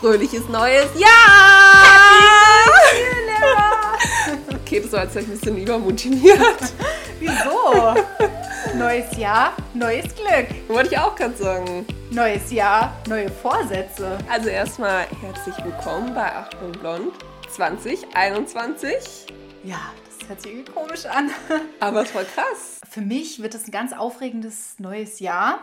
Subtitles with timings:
[0.00, 1.08] fröhliches neues Jahr!
[4.54, 6.40] okay, das war jetzt ein bisschen übermotiviert.
[7.20, 7.94] Wieso?
[8.76, 10.48] Neues Jahr, neues Glück.
[10.68, 11.86] Wollte ich auch gerade sagen.
[12.10, 14.18] Neues Jahr, neue Vorsätze.
[14.30, 17.12] Also erstmal herzlich willkommen bei Achtung Blond
[17.48, 19.26] 2021.
[19.64, 19.80] Ja,
[20.18, 21.30] das hört sich irgendwie komisch an.
[21.80, 22.80] Aber es war krass.
[22.90, 25.60] Für mich wird es ein ganz aufregendes neues Jahr,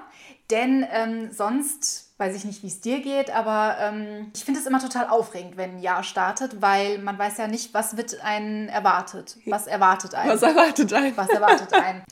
[0.49, 4.65] denn ähm, sonst weiß ich nicht, wie es dir geht, aber ähm, ich finde es
[4.65, 8.69] immer total aufregend, wenn ein Jahr startet, weil man weiß ja nicht, was wird einen
[8.69, 9.37] erwartet.
[9.45, 10.31] Was erwartet einen?
[10.31, 11.17] Was erwartet einen?
[11.17, 12.03] Was erwartet einen?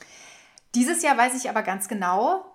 [0.75, 2.45] Dieses Jahr weiß ich aber ganz genau,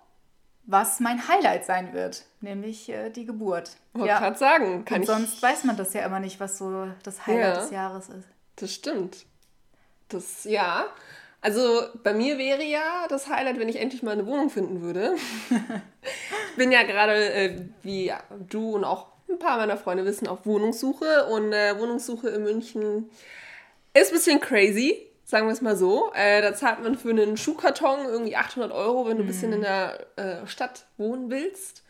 [0.65, 3.71] was mein Highlight sein wird, nämlich äh, die Geburt.
[3.93, 4.19] Wollte ja.
[4.19, 5.07] gerade sagen, kann Und ich.
[5.07, 7.61] sonst weiß man das ja immer nicht, was so das Highlight Ja.
[7.61, 8.27] des Jahres ist.
[8.57, 9.25] Das stimmt.
[10.09, 10.85] Das, ja.
[11.41, 15.15] Also bei mir wäre ja das Highlight, wenn ich endlich mal eine Wohnung finden würde.
[15.49, 18.11] ich bin ja gerade, äh, wie
[18.49, 21.25] du und auch ein paar meiner Freunde wissen, auf Wohnungssuche.
[21.27, 23.09] Und äh, Wohnungssuche in München
[23.93, 26.11] ist ein bisschen crazy, sagen wir es mal so.
[26.13, 29.61] Äh, da zahlt man für einen Schuhkarton irgendwie 800 Euro, wenn du ein bisschen in
[29.61, 31.83] der äh, Stadt wohnen willst.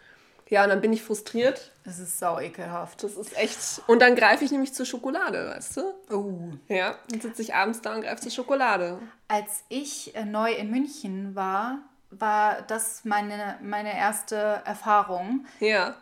[0.49, 1.71] Ja, und dann bin ich frustriert.
[1.83, 3.03] Es ist sau ekelhaft.
[3.03, 3.81] Das ist echt.
[3.87, 5.81] Und dann greife ich nämlich zur Schokolade, weißt du?
[6.09, 6.51] Oh.
[6.67, 8.99] Ja, dann sitze ich abends da und greife zur Schokolade.
[9.27, 15.45] Als ich äh, neu in München war, war das meine, meine erste Erfahrung.
[15.59, 15.95] Ja.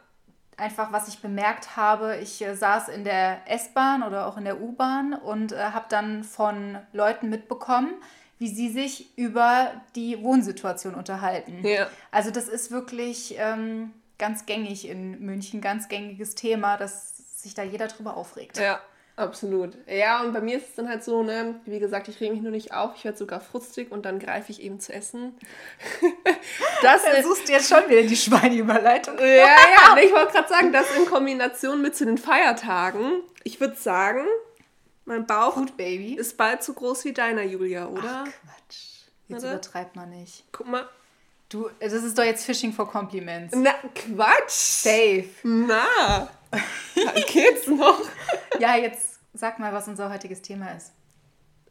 [0.58, 4.62] Einfach, was ich bemerkt habe, ich äh, saß in der S-Bahn oder auch in der
[4.62, 7.94] U-Bahn und äh, habe dann von Leuten mitbekommen,
[8.38, 11.66] wie sie sich über die Wohnsituation unterhalten.
[11.66, 11.88] Ja.
[12.12, 17.64] Also das ist wirklich ähm, ganz gängig in München, ganz gängiges Thema, dass sich da
[17.64, 18.58] jeder drüber aufregt.
[18.58, 18.80] Ja,
[19.16, 19.78] absolut.
[19.88, 22.42] Ja, und bei mir ist es dann halt so, ne, wie gesagt, ich rege mich
[22.42, 25.38] nur nicht auf, ich werde sogar frustig und dann greife ich eben zu essen.
[26.82, 27.26] das Da ist.
[27.26, 29.18] suchst du jetzt schon wieder die Schweineüberleitung.
[29.20, 33.22] Ja, ja, ich wollte gerade sagen, das in Kombination mit zu den Feiertagen.
[33.44, 34.26] Ich würde sagen,
[35.06, 36.16] mein Bauch Food Baby.
[36.16, 38.24] ist bald so groß wie deiner, Julia, oder?
[38.26, 38.32] Ach,
[38.68, 39.06] Quatsch.
[39.28, 39.54] Jetzt Oder?
[39.54, 40.44] übertreibt man nicht.
[40.52, 40.88] Guck mal.
[41.50, 43.56] Du, das ist doch jetzt Fishing for Compliments.
[43.56, 44.50] Na, Quatsch!
[44.50, 45.30] Safe.
[45.44, 46.30] Na!
[47.28, 48.02] Geht's noch?
[48.60, 50.94] Ja, jetzt sag mal, was unser heutiges Thema ist.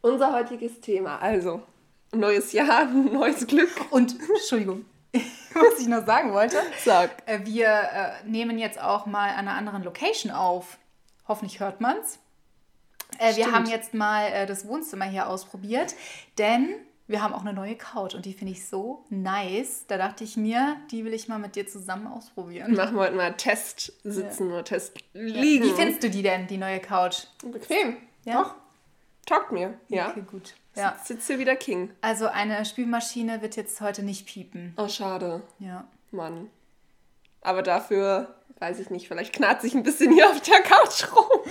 [0.01, 1.63] Unser heutiges Thema, also
[2.11, 3.91] neues Jahr, neues Glück.
[3.91, 6.57] Und, Entschuldigung, was ich noch sagen wollte.
[6.83, 7.23] Sag.
[7.25, 10.77] Äh, Wir äh, nehmen jetzt auch mal an einer anderen Location auf.
[11.27, 12.19] Hoffentlich hört man's.
[13.17, 15.95] Äh, wir haben jetzt mal äh, das Wohnzimmer hier ausprobiert,
[16.37, 16.75] denn
[17.07, 19.85] wir haben auch eine neue Couch und die finde ich so nice.
[19.87, 22.73] Da dachte ich mir, die will ich mal mit dir zusammen ausprobieren.
[22.73, 25.65] Machen wir heute mal Test sitzen oder Test liegen.
[25.65, 27.25] Wie findest du die denn, die neue Couch?
[27.43, 27.97] Bequem.
[28.23, 28.41] Ja?
[28.41, 28.55] Doch.
[29.25, 29.73] Taugt mir.
[29.87, 30.09] Ja.
[30.09, 30.53] Okay, gut.
[30.75, 30.97] Ja.
[31.03, 31.91] Sitzt hier wieder King.
[32.01, 34.73] Also eine Spülmaschine wird jetzt heute nicht piepen.
[34.77, 35.41] Oh, schade.
[35.59, 35.87] Ja.
[36.11, 36.49] Mann.
[37.41, 41.41] Aber dafür, weiß ich nicht, vielleicht knarrt sich ein bisschen hier auf der Couch rum.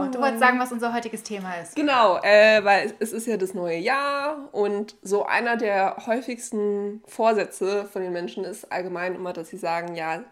[0.00, 0.12] Genau.
[0.12, 1.74] Du wolltest sagen, was unser heutiges Thema ist.
[1.76, 7.86] Genau, äh, weil es ist ja das neue Jahr und so einer der häufigsten Vorsätze
[7.92, 10.22] von den Menschen ist allgemein immer, dass sie sagen, ja,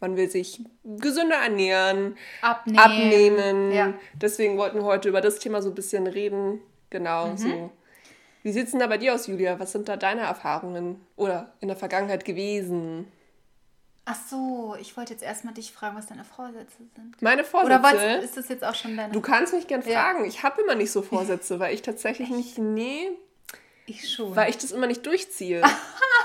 [0.00, 2.78] man will sich gesünder ernähren, Abnehmen.
[2.78, 3.72] abnehmen.
[3.72, 3.94] Ja.
[4.14, 6.60] Deswegen wollten wir heute über das Thema so ein bisschen reden.
[6.90, 7.36] Genau, Mhm.
[7.38, 7.70] so.
[8.42, 9.58] Wie sieht es denn da bei dir aus, Julia?
[9.58, 13.10] Was sind da deine Erfahrungen oder in der Vergangenheit gewesen?
[14.06, 17.22] Ach so, ich wollte jetzt erstmal dich fragen, was deine Vorsätze sind.
[17.22, 17.80] Meine Vorsätze.
[17.80, 17.82] Oder
[18.18, 20.02] was, ist das jetzt auch schon deine du kannst mich gern Ja.
[20.02, 20.24] fragen.
[20.26, 23.10] Ich habe immer nicht so Vorsätze, weil ich tatsächlich nicht, nee,
[23.86, 24.36] Ich schon.
[24.36, 25.62] weil ich das immer nicht durchziehe.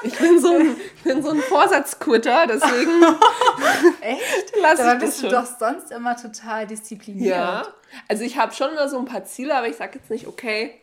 [0.02, 3.02] Ich bin so ein, bin so ein Vorsatzquitter, deswegen
[4.02, 4.56] Echt?
[4.62, 5.32] lasse Dabei ich bist du schon.
[5.32, 7.28] doch sonst immer total diszipliniert.
[7.36, 7.68] Ja,
[8.08, 10.80] also ich habe schon immer so ein paar Ziele, aber ich sage jetzt nicht, okay,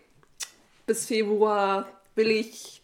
[0.86, 2.82] bis Februar will ich,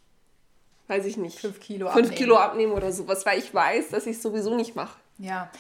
[0.93, 2.15] weiß ich nicht, Fünf Kilo fünf abnehmen.
[2.17, 4.97] Kilo abnehmen oder sowas, weil ich weiß, dass ich es sowieso nicht mache.
[5.19, 5.51] Ja,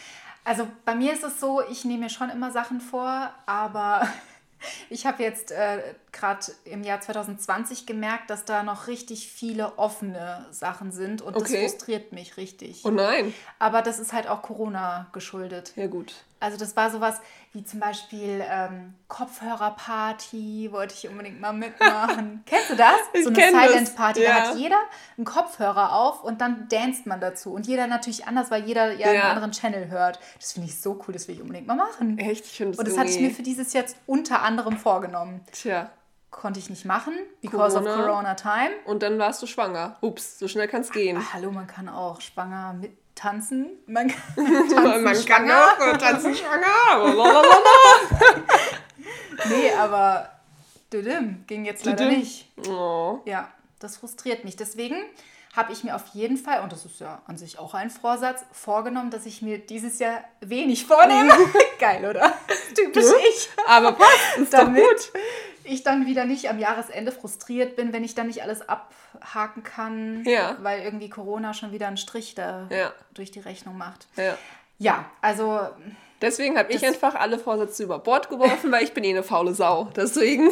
[0.45, 4.06] also bei mir ist es so, ich nehme mir schon immer Sachen vor, aber
[4.91, 5.81] ich habe jetzt äh,
[6.12, 11.62] gerade im Jahr 2020 gemerkt, dass da noch richtig viele offene Sachen sind und Okay.
[11.65, 12.83] das frustriert mich richtig.
[12.85, 13.33] Oh nein.
[13.59, 15.73] aber das ist halt auch Corona geschuldet.
[15.77, 16.15] Ja gut.
[16.43, 17.21] Also das war sowas
[17.53, 22.43] wie zum Beispiel ähm, Kopfhörerparty, wollte ich unbedingt mal mitmachen.
[22.47, 22.97] Kennst du das?
[23.12, 24.21] Ich so eine Silent Party.
[24.23, 24.35] Da ja.
[24.35, 24.81] hat jeder
[25.17, 27.53] einen Kopfhörer auf und dann danst man dazu.
[27.53, 30.19] Und jeder natürlich anders, weil jeder ja, einen anderen Channel hört.
[30.41, 32.19] Das finde ich so cool, das will ich unbedingt mal machen.
[32.19, 35.43] Echt, ich finde das Und das hatte ich mir für dieses jetzt unter anderem vorgenommen.
[35.53, 35.91] Tja,
[36.33, 37.12] Konnte ich nicht machen,
[37.43, 37.94] because Corona.
[37.94, 38.71] of Corona time.
[38.87, 39.99] und dann warst du schwanger.
[40.00, 41.19] Ups, so schnell kann es gehen.
[41.19, 43.70] Ah, hallo, man kann auch schwanger mit tanzen.
[43.87, 45.76] Man kann Man tanzen kann schwanger.
[45.79, 47.43] auch tanzen schwanger.
[49.49, 50.31] Nee, aber
[50.93, 52.20] düdüm, ging jetzt leider Düdüm.
[52.20, 52.49] nicht.
[52.69, 53.19] Oh.
[53.25, 53.50] Ja,
[53.81, 54.55] das frustriert mich.
[54.56, 54.97] Deswegen
[55.56, 58.44] habe ich mir auf jeden Fall, und das ist ja an sich auch ein Vorsatz,
[58.53, 61.32] vorgenommen, dass ich mir dieses Jahr wenig vornehme.
[61.79, 62.32] Geil, oder?
[62.75, 63.49] Typisch ich.
[63.67, 65.12] Aber passt, ist doch Damit gut.
[65.73, 70.25] Ich dann wieder nicht am Jahresende frustriert bin, wenn ich dann nicht alles abhaken kann,
[70.25, 70.57] Ja.
[70.61, 72.93] weil irgendwie Corona schon wieder einen Strich da Ja.
[73.15, 74.07] durch die Rechnung macht.
[74.17, 74.37] Ja.
[74.79, 75.61] Ja, also
[76.21, 79.55] Deswegen habe ich einfach alle Vorsätze über Bord geworfen, weil ich bin eh eine faule
[79.55, 79.91] Sau.
[79.97, 80.51] Deswegen.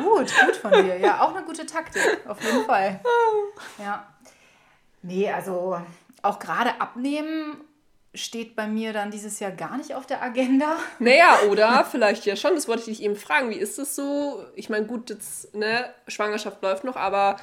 [0.00, 0.96] Gut, gut von dir.
[0.98, 3.00] Ja, auch eine gute Taktik, auf jeden Fall.
[3.78, 4.06] Ja.
[5.02, 5.80] Nee, also
[6.22, 7.56] auch gerade abnehmen
[8.14, 10.76] steht bei mir dann dieses Jahr gar nicht auf der Agenda.
[10.98, 13.50] Naja, oder vielleicht ja schon, das wollte ich dich eben fragen.
[13.50, 14.44] Wie ist es so?
[14.54, 17.36] Ich meine, gut, jetzt, ne, Schwangerschaft läuft noch, aber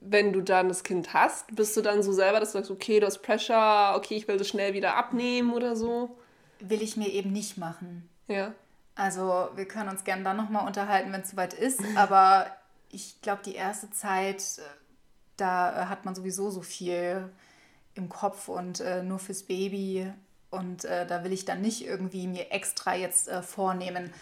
[0.00, 3.00] wenn du dann das Kind hast, bist du dann so selber, dass du sagst, okay,
[3.00, 6.16] du hast Pressure, okay, ich will das schnell wieder abnehmen oder so?
[6.60, 8.08] Will ich mir eben nicht machen.
[8.28, 8.52] Ja.
[8.94, 11.80] Also wir können uns gerne dann nochmal unterhalten, wenn es soweit ist.
[11.96, 12.46] Aber
[12.90, 14.62] ich glaube, die erste Zeit, äh,
[15.36, 17.30] da äh, hat man sowieso so viel
[17.94, 20.10] im Kopf und äh, nur fürs Baby.
[20.50, 24.12] Und äh, da will ich dann nicht irgendwie mir extra jetzt äh, vornehmen,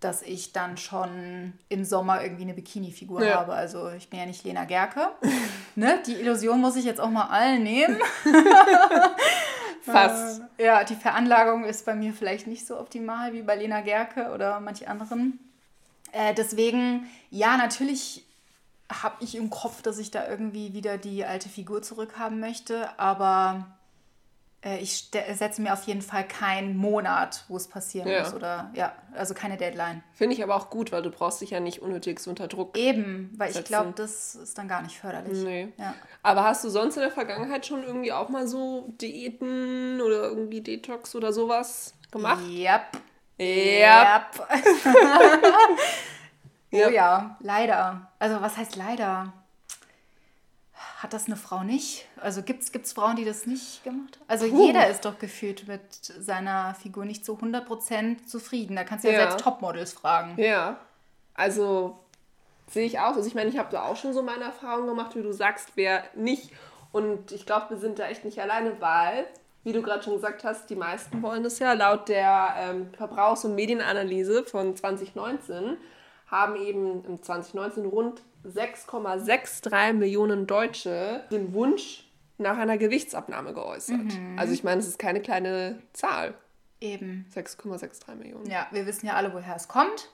[0.00, 3.40] dass ich dann schon im Sommer irgendwie eine Bikini-Figur Ja.
[3.40, 3.54] habe.
[3.54, 5.08] Also ich bin ja nicht Lena Gerke.
[5.74, 6.00] ne?
[6.06, 7.98] Die Illusion muss ich jetzt auch mal allen nehmen.
[9.82, 10.42] Fast.
[10.58, 14.30] Äh, Ja, die Veranlagung ist bei mir vielleicht nicht so optimal wie bei Lena Gerke
[14.32, 15.38] oder manch anderen.
[16.12, 18.24] Äh, deswegen, ja, natürlich
[18.90, 23.66] habe ich im Kopf, dass ich da irgendwie wieder die alte Figur zurückhaben möchte, aber
[24.64, 28.22] äh, ich setze mir auf jeden Fall keinen Monat, wo es passieren Ja.
[28.22, 30.02] muss oder ja, also keine Deadline.
[30.14, 32.76] Finde ich aber auch gut, weil du brauchst dich ja nicht unnötig so unter Druck.
[32.78, 33.68] Eben, weil ich Setzen.
[33.68, 35.38] glaube, das ist dann gar nicht förderlich.
[35.44, 35.72] Nee.
[35.76, 35.94] Ja.
[36.22, 40.60] Aber hast du sonst in der Vergangenheit schon irgendwie auch mal so Diäten oder irgendwie
[40.62, 42.42] Detox oder sowas gemacht?
[42.48, 42.82] Yep.
[43.38, 44.24] Ja.
[44.40, 44.48] Yep.
[46.70, 46.86] Ja.
[46.88, 48.10] Oh ja, leider.
[48.18, 49.32] Also was heißt leider?
[50.98, 52.06] Hat das eine Frau nicht?
[52.20, 54.24] Also gibt es Frauen, die das nicht gemacht haben?
[54.28, 54.66] Also Puh.
[54.66, 58.74] jeder ist doch gefühlt mit seiner Figur nicht zu 100% zufrieden.
[58.76, 59.20] Da kannst du ja, Ja.
[59.28, 60.34] selbst Topmodels fragen.
[60.40, 60.78] Ja,
[61.34, 61.98] also
[62.68, 63.14] sehe ich auch.
[63.16, 65.70] Also ich meine, ich habe da auch schon so meine Erfahrungen gemacht, wie du sagst,
[65.76, 66.50] wer nicht.
[66.92, 69.26] Und ich glaube, wir sind da echt nicht alleine, weil,
[69.62, 71.74] wie du gerade schon gesagt hast, die meisten wollen das ja.
[71.74, 75.76] Laut der ähm, Verbrauchs- und Medienanalyse von 2019
[76.30, 82.04] haben eben im 2019 rund 6,63 Millionen Deutsche den Wunsch
[82.38, 84.12] nach einer Gewichtsabnahme geäußert.
[84.36, 86.34] Also ich meine, es ist keine kleine Zahl.
[86.80, 87.26] Eben.
[87.34, 88.46] 6,63 Millionen.
[88.48, 90.10] Ja, wir wissen ja alle, woher es kommt.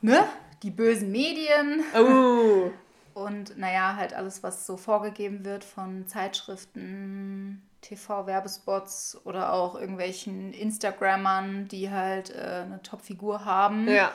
[0.00, 0.24] Ne?
[0.62, 2.70] Die bösen Medien Oh,
[3.14, 11.68] und naja, halt alles, was so vorgegeben wird von Zeitschriften, TV-Werbespots oder auch irgendwelchen Instagrammern,
[11.68, 14.10] die halt äh, eine Top-Figur haben ja,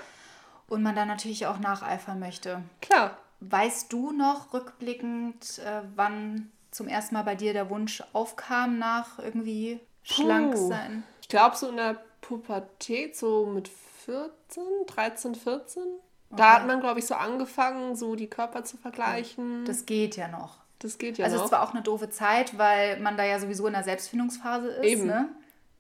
[0.72, 2.62] und man dann natürlich auch nacheifern möchte.
[2.82, 3.18] klar.
[3.44, 9.18] Weißt du noch rückblickend, äh, wann zum ersten Mal bei dir der Wunsch aufkam nach
[9.18, 10.68] irgendwie schlank Puh.
[10.70, 11.04] sein?
[11.22, 13.68] Ich glaube, so in der Pubertät, so mit
[14.06, 15.84] 14, 13, 14,
[16.30, 19.66] da hat man, glaube ich, so angefangen, so die Körper zu vergleichen.
[19.66, 20.58] Das, Das geht ja noch.
[21.00, 21.46] geht ja also es noch.
[21.46, 24.86] ist zwar auch eine doofe Zeit, weil man da ja sowieso in der Selbstfindungsphase ist.
[24.86, 25.08] Eben.
[25.08, 25.30] Ne?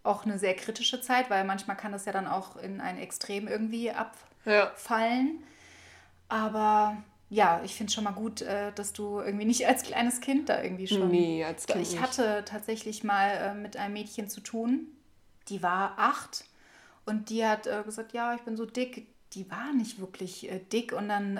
[0.03, 3.47] Auch eine sehr kritische Zeit, weil manchmal kann das ja dann auch in ein Extrem
[3.47, 3.91] irgendwie
[4.45, 4.63] ja.
[4.63, 5.43] abfallen.
[6.29, 6.97] Aber
[7.29, 10.49] ja, ich finde es schon mal gut, äh, dass du irgendwie nicht als kleines Kind
[10.49, 11.09] da irgendwie schon.
[11.09, 14.87] Nee, als Kind ich hatte tatsächlich mal äh, mit einem Mädchen zu tun,
[15.47, 16.45] die war acht
[17.05, 19.07] und die hat äh, gesagt, ja, ich bin so dick.
[19.33, 21.39] Die war nicht wirklich dick und dann,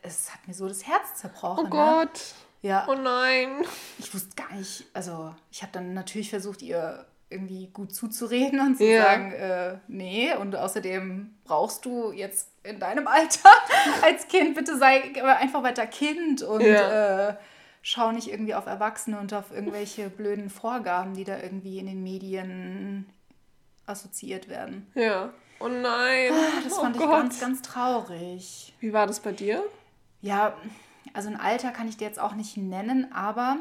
[0.00, 1.58] es hat mir so das Herz zerbrochen.
[1.60, 1.68] Oh Ne?
[1.70, 2.20] Gott.
[2.62, 3.64] Ja, Oh nein.
[3.98, 8.76] ich wusste gar nicht, also ich habe dann natürlich versucht, ihr irgendwie gut zuzureden und
[8.78, 9.02] zu Ja.
[9.02, 13.50] sagen, äh, nee, und außerdem brauchst du jetzt in deinem Alter
[14.02, 17.28] als Kind, bitte sei einfach weiter Kind und Ja.
[17.30, 17.36] äh,
[17.82, 22.02] schau nicht irgendwie auf Erwachsene und auf irgendwelche blöden Vorgaben, die da irgendwie in den
[22.02, 23.06] Medien
[23.86, 24.90] assoziiert werden.
[24.94, 25.30] Ja.
[25.60, 26.32] Oh nein.
[26.32, 27.10] Ah, Das oh fand ich Gott.
[27.10, 28.74] ganz, ganz traurig.
[28.80, 29.62] Wie war das bei dir?
[30.22, 30.56] Ja,
[31.14, 33.56] also ein Alter kann ich dir jetzt auch nicht nennen, aber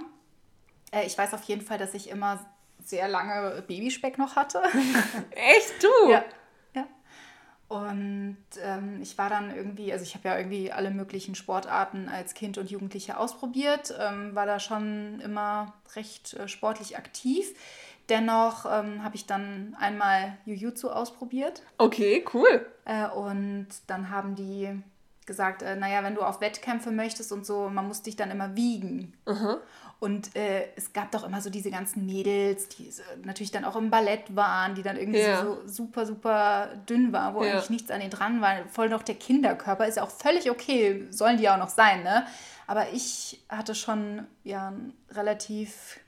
[0.91, 2.45] äh, ich weiß auf jeden Fall, dass ich immer
[2.87, 4.61] sehr lange Babyspeck noch hatte.
[5.31, 6.11] Echt, du?
[6.11, 6.23] ja.
[6.73, 6.87] ja.
[7.67, 12.33] Und ähm, ich war dann irgendwie, also ich habe ja irgendwie alle möglichen Sportarten als
[12.33, 17.53] Kind und Jugendliche ausprobiert, ähm, war da schon immer recht äh, sportlich aktiv.
[18.09, 21.61] Dennoch ähm, habe ich dann einmal Jiu-Jitsu ausprobiert.
[21.77, 22.65] Okay, cool.
[22.85, 24.81] Äh, und dann haben die
[25.25, 28.55] gesagt, äh, naja, wenn du auf Wettkämpfe möchtest und so, man muss dich dann immer
[28.55, 29.13] wiegen.
[29.99, 33.75] Und äh, es gab doch immer so diese ganzen Mädels, die so, natürlich dann auch
[33.75, 35.41] im Ballett waren, die dann irgendwie Ja.
[35.43, 37.53] so, so super, super dünn waren, wo Ja.
[37.53, 38.57] eigentlich nichts an denen dran war.
[38.69, 42.27] Voll noch der Kinderkörper, ist ja auch völlig okay, sollen die auch noch sein, ne?
[42.67, 45.99] Aber ich hatte schon ja einen relativ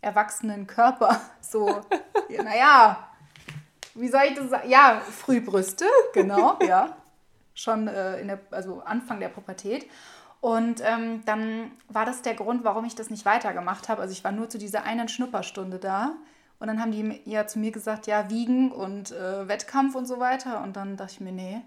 [0.00, 1.20] erwachsenen Körper.
[1.40, 1.68] So,
[2.30, 3.08] ja, naja,
[3.94, 4.68] wie soll ich das sagen?
[4.70, 5.84] Ja, Frühbrüste,
[6.14, 6.96] genau, ja.
[7.54, 9.86] Schon äh, in der, also Anfang der Pubertät.
[10.44, 14.02] Und ähm, dann war das der Grund, warum ich das nicht weitergemacht habe.
[14.02, 16.16] Also ich war nur zu dieser einen Schnupperstunde da.
[16.58, 20.20] Und dann haben die ja zu mir gesagt, ja, Wiegen und äh, Wettkampf und so
[20.20, 20.62] weiter.
[20.62, 21.62] Und dann dachte ich mir, nee.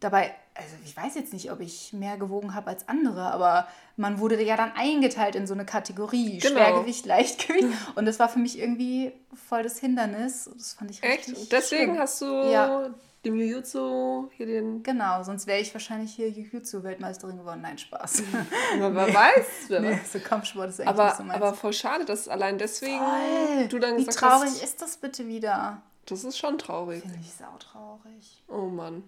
[0.00, 4.18] Dabei, also ich weiß jetzt nicht, ob ich mehr gewogen habe als andere, aber man
[4.18, 6.36] wurde ja dann eingeteilt in so eine Kategorie.
[6.36, 6.56] Genau.
[6.56, 7.68] Schwergewicht, Leichtgewicht.
[7.94, 9.12] Und das war für mich irgendwie
[9.48, 10.50] voll das Hindernis.
[10.54, 11.28] Das fand ich Echt?
[11.28, 11.98] richtig Deswegen schlimm.
[12.00, 12.90] hast du Ja.
[13.26, 14.82] Dem Jiu-Jitsu hier den.
[14.82, 17.60] Genau, sonst wäre ich wahrscheinlich hier Jiu-Jitsu-Weltmeisterin geworden.
[17.62, 18.22] Nein, Spaß.
[18.78, 19.46] Wer weiß.
[19.68, 21.36] Wer nee, so Kampfsport ist eigentlich Aber, nicht so meins.
[21.42, 23.68] aber voll schade, dass allein deswegen Voll.
[23.68, 24.62] du dann Wie gesagt traurig hast.
[24.64, 25.82] ist das bitte wieder?
[26.06, 27.02] Das ist schon traurig.
[27.02, 28.42] Finde ich sautraurig.
[28.48, 29.04] Oh Mann.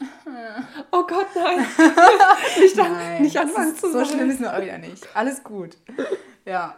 [0.92, 1.58] Oh Gott, nein.
[2.58, 4.06] nicht, an, nicht anfangen zu so sagen.
[4.06, 5.06] schlimm ist es auch wieder nicht.
[5.14, 5.76] Alles gut.
[6.46, 6.74] Ja.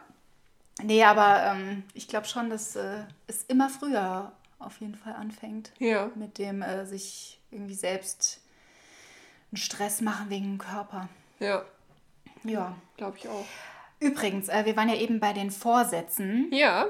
[0.82, 4.32] Nee, aber ähm, ich glaube schon, dass äh, es immer früher
[4.64, 5.72] auf jeden Fall anfängt.
[5.78, 6.10] Ja.
[6.14, 8.40] Mit dem äh, sich irgendwie selbst
[9.50, 11.08] einen Stress machen wegen dem Körper.
[11.38, 11.64] Ja,
[12.44, 12.74] Ja.
[12.96, 13.44] glaube ich auch.
[14.00, 16.48] Übrigens, äh, wir waren ja eben bei den Vorsätzen.
[16.52, 16.86] Ja,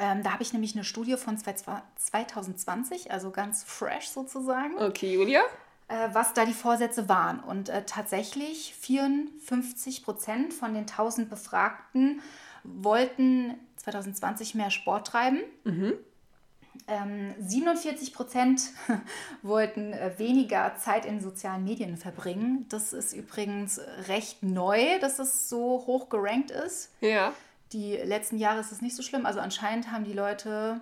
[0.00, 1.54] Ähm, da habe ich nämlich eine Studie von zwei-
[1.96, 5.42] 2020, also ganz fresh sozusagen, okay, Julia.
[5.88, 7.40] äh, was da die Vorsätze waren.
[7.40, 12.22] Und äh, tatsächlich 54 Prozent von den 1000 Befragten
[12.62, 15.40] wollten 2020 mehr Sport treiben.
[15.66, 15.94] Ähm,
[16.86, 18.62] 47 Prozent
[19.42, 22.66] wollten äh, weniger Zeit in sozialen Medien verbringen.
[22.68, 26.90] Das ist übrigens recht neu, dass es so hoch gerankt ist.
[27.00, 27.32] Ja,
[27.72, 29.26] Die letzten Jahre ist es nicht so schlimm.
[29.26, 30.80] Also anscheinend haben die Leute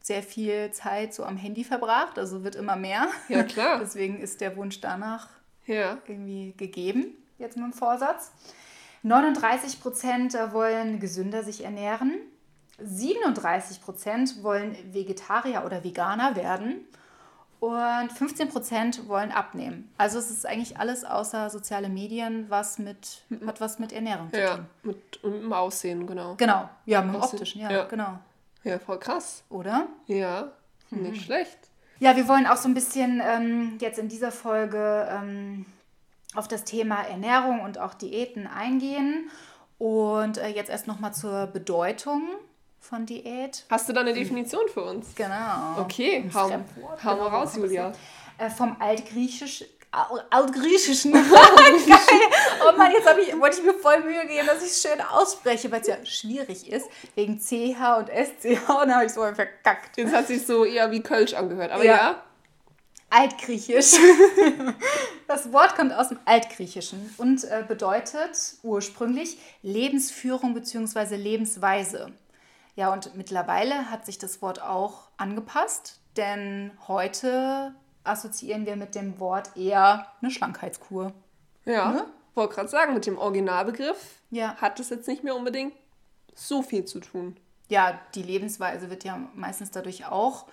[0.00, 2.18] sehr viel Zeit so am Handy verbracht.
[2.18, 3.08] Also wird immer mehr.
[3.28, 3.78] ja klar.
[3.80, 5.28] Deswegen ist der Wunsch danach
[5.66, 8.32] Ja, irgendwie gegeben, jetzt mit dem Vorsatz.
[9.02, 12.14] 39 Prozent wollen gesünder sich ernähren.
[12.82, 16.86] 37 Prozent wollen Vegetarier oder Veganer werden.
[17.60, 19.90] Und 15 Prozent wollen abnehmen.
[19.96, 24.40] Also es ist eigentlich alles außer soziale Medien, was mit, hat was mit Ernährung zu
[24.40, 24.56] ja.
[24.56, 24.66] tun.
[24.82, 26.34] Mit, und mit dem Aussehen, genau.
[26.36, 27.84] Genau, ja, mit dem optischen, ja, ja.
[27.84, 28.18] genau.
[28.64, 29.44] Ja, voll krass.
[29.48, 29.86] Oder?
[30.06, 30.52] Ja,
[30.94, 31.02] Mhm.
[31.10, 31.58] nicht schlecht.
[32.00, 35.66] Ja, wir wollen auch so ein bisschen ähm, jetzt in dieser Folge ähm,
[36.34, 39.30] auf das Thema Ernährung und auch Diäten eingehen.
[39.78, 42.22] Und äh, jetzt erst nochmal zur Bedeutung
[42.84, 43.64] von Diät.
[43.70, 45.14] Hast du da eine Definition für uns?
[45.14, 45.80] Genau.
[45.80, 46.58] Okay, hau, hau
[47.14, 47.76] genau, mal raus, ein bisschen.
[47.76, 47.92] Julia.
[48.38, 51.12] Äh, vom Altgriechisch, Al- Altgriechischen.
[51.12, 51.22] Geil.
[52.68, 55.70] Oh Mann, jetzt ich, wollte ich mir voll Mühe geben, dass ich es schön ausspreche,
[55.70, 58.68] weil es ja schwierig ist, wegen CH und SCH.
[58.68, 59.96] Und dann habe ich es voll verkackt.
[59.96, 61.94] Jetzt hat sich so eher wie Kölsch angehört, aber Ja.
[61.96, 62.22] ja.
[63.10, 63.92] Altgriechisch.
[65.26, 71.16] Das Wort kommt aus dem Altgriechischen und äh, bedeutet ursprünglich Lebensführung bzw.
[71.16, 72.12] Lebensweise.
[72.76, 79.18] Ja, und mittlerweile hat sich das Wort auch angepasst, denn heute assoziieren wir mit dem
[79.20, 81.12] Wort eher eine Schlankheitskur.
[81.64, 82.04] Ja, Ne?
[82.34, 84.56] wollte gerade sagen, mit dem Originalbegriff Ja.
[84.56, 85.72] hat es jetzt nicht mehr unbedingt
[86.34, 87.36] so viel zu tun.
[87.68, 90.46] Ja, die Lebensweise wird ja meistens dadurch auch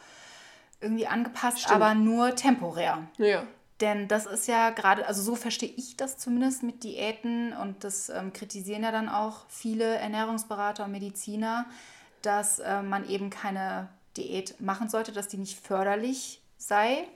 [0.80, 1.76] irgendwie angepasst, Stimmt.
[1.76, 3.08] aber nur temporär.
[3.18, 3.44] Ja,
[3.82, 8.10] Denn das ist ja gerade, also so verstehe ich das zumindest mit Diäten und das
[8.10, 11.66] ähm, kritisieren ja dann auch viele Ernährungsberater und Mediziner,
[12.22, 17.08] dass äh, man eben keine Diät machen sollte, dass die nicht förderlich sei,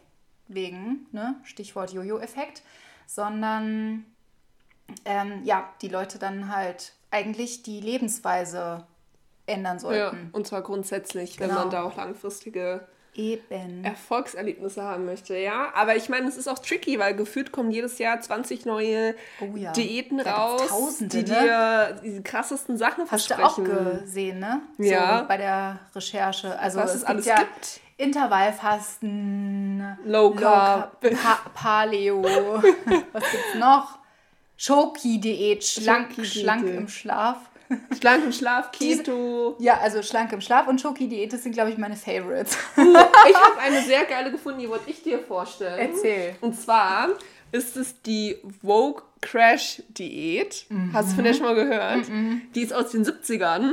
[0.47, 2.61] wegen, ne, Stichwort Jojo-Effekt,
[3.07, 4.05] sondern
[5.05, 8.85] ähm, ja, die Leute dann halt eigentlich die Lebensweise
[9.47, 9.79] ändern ja.
[9.79, 10.29] sollten.
[10.31, 11.61] Und zwar grundsätzlich, wenn Genau.
[11.61, 13.83] man da auch langfristige Eben.
[13.85, 15.71] Erfolgserlebnisse haben möchte, ja.
[15.73, 19.55] Aber ich meine, es ist auch tricky, weil gefühlt kommen jedes Jahr 20 neue Oh
[19.55, 19.71] ja.
[19.71, 21.39] Diäten Da raus, Tausende, die ne?
[21.39, 23.99] dir die krassesten Sachen Hast du auch versprechen.
[24.01, 24.61] gesehen, ne?
[24.77, 25.19] Ja.
[25.19, 26.59] So bei der Recherche.
[26.59, 27.79] Also Was es gibt alles ja gibt.
[27.97, 30.99] Intervallfasten, Low Carb.
[30.99, 32.23] pa Paleo,
[33.13, 33.99] was gibt's noch?
[34.57, 37.37] Schoki-Diät, schlank, schlank im Schlaf.
[37.99, 39.55] Schlank im Schlaf, Keto.
[39.59, 42.57] Ja, also schlank im Schlaf und Schoki-Diät, das sind, glaube ich, meine Favorites.
[42.77, 45.79] Ich habe eine sehr geile gefunden, die wollte ich dir vorstellen.
[45.91, 46.35] Erzähl.
[46.41, 47.09] Und zwar
[47.51, 50.65] ist es die Vogue Crash Diät.
[50.93, 51.37] Hast du von der Mhm.
[51.37, 52.05] schon mal gehört?
[52.53, 53.71] Die ist aus den 70ern.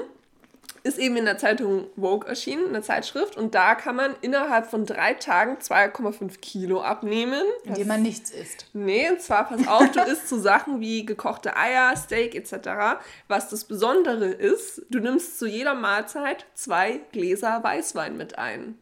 [0.85, 3.37] Ist eben in der Zeitung Vogue erschienen, in der Zeitschrift.
[3.37, 7.43] Und da kann man innerhalb von drei Tagen 2,5 Kilo abnehmen.
[7.65, 8.67] Indem man nichts isst.
[8.73, 13.01] Nee, und zwar, pass auf, du isst so Sachen wie gekochte Eier, Steak etc.
[13.29, 18.77] Was das Besondere ist, du nimmst zu jeder Mahlzeit zwei Gläser Weißwein mit ein.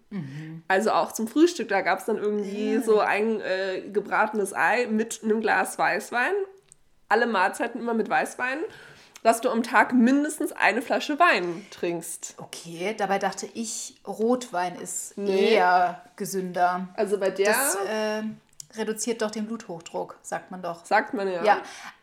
[0.69, 5.21] Also auch zum Frühstück, da gab es dann irgendwie so ein äh, gebratenes Ei mit
[5.23, 6.33] einem Glas Weißwein.
[7.09, 8.59] alle Mahlzeiten immer mit Weißwein,
[9.23, 12.35] dass du am Tag mindestens eine Flasche Wein trinkst.
[12.39, 15.51] Okay, dabei dachte ich, Rotwein ist Nee.
[15.55, 16.89] eher gesünder.
[16.95, 18.23] Also bei der Das äh,
[18.77, 20.85] reduziert doch den Bluthochdruck, sagt man doch.
[20.85, 21.45] sagt man ja.
[21.45, 21.63] Ja.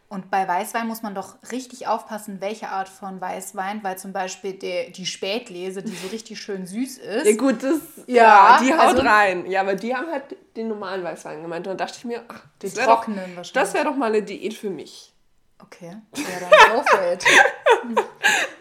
[0.10, 4.54] Und bei Weißwein muss man doch richtig aufpassen, welche Art von Weißwein, weil zum Beispiel
[4.54, 7.26] der, die Spätlese, die so richtig schön süß ist.
[7.26, 9.46] Ja, gut, das, Ja, ja, die haut also- rein.
[9.52, 10.24] Ja, aber die haben halt
[10.56, 11.68] den normalen Weißwein gemeint.
[11.68, 13.52] Und dann dachte ich mir, ach, Den das wäre doch, trockenen wahrscheinlich.
[13.52, 15.14] das wär doch mal eine Diät für mich.
[15.60, 17.24] Okay, ja, dann go for it.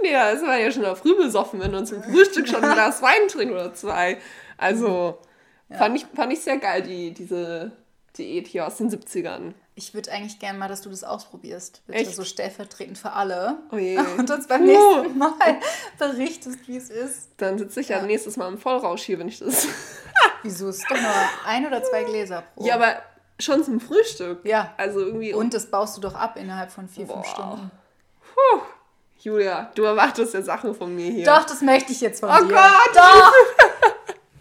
[0.02, 3.02] Ja, es war ja schon auch früh besoffen, wenn man zum Frühstück schon ein Glas
[3.02, 4.18] Wein trinkt oder zwei.
[4.56, 5.18] Also
[5.70, 7.72] fand, ich, fand ich sehr geil, die, diese
[8.16, 9.52] Diät hier aus den 70ern.
[9.74, 11.82] Ich würde eigentlich gerne mal, dass du das ausprobierst.
[11.86, 12.14] Bitte Echt?
[12.14, 13.58] so stellvertretend für alle.
[13.70, 13.98] Oh je.
[14.18, 15.60] Und uns beim nächsten Mal
[15.98, 17.30] berichtest, wie es ist.
[17.36, 19.68] Dann sitze ich ja, nächstes Mal im Vollrausch hier, wenn ich das.
[20.42, 21.10] Wieso ist doch nur
[21.44, 22.64] ein oder zwei Gläser pro.
[22.64, 23.02] Ja, aber
[23.38, 24.40] schon zum Frühstück.
[24.44, 24.72] Ja.
[24.76, 25.32] Also irgendwie.
[25.34, 27.14] Und das baust du doch ab innerhalb von vier, Boah.
[27.22, 27.70] fünf Stunden.
[28.34, 28.60] Puh.
[29.18, 31.24] Julia, du erwartest ja Sachen von mir hier.
[31.24, 32.54] Doch, das möchte ich jetzt von Oh dir.
[32.54, 32.94] Gott!
[32.94, 33.32] Doch!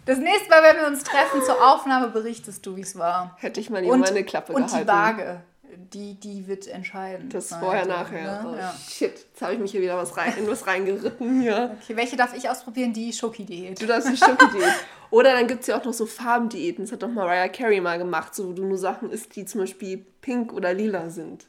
[0.06, 3.36] Das nächste Mal, wenn wir uns treffen zur Aufnahme, berichtest du, wie es war.
[3.40, 4.86] Hätte ich mal lieber meine Klappe und gehalten.
[4.86, 5.42] die Waage,
[5.92, 7.28] die, die wird entscheiden.
[7.28, 8.42] Das sein, vorher, so, nachher.
[8.42, 8.50] ne?
[8.52, 8.74] Oh, Ja.
[8.88, 11.76] Shit, jetzt habe ich mich hier wieder was rein, in was reingeritten hier.
[11.82, 12.92] Okay, welche darf ich ausprobieren?
[12.92, 13.80] Die Schoki-Diät.
[13.80, 14.72] Du darfst die Schoki-Diät.
[15.10, 16.84] Oder dann gibt es ja auch noch so Farbendiäten.
[16.84, 19.60] Das hat doch Mariah Carey mal gemacht, so wo du nur Sachen isst, die zum
[19.60, 21.46] Beispiel pink oder lila sind.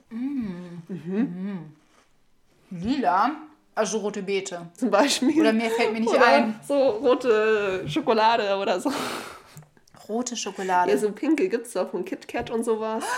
[2.69, 3.31] Lila,
[3.75, 4.67] also rote Beete.
[4.75, 5.39] Zum Beispiel.
[5.39, 6.59] Oder mir fällt mir nicht Oder ein.
[6.67, 8.91] so rote Schokolade oder so.
[10.09, 10.91] Rote Schokolade.
[10.91, 13.03] Ja, so pinke gibt es doch von KitKat und sowas.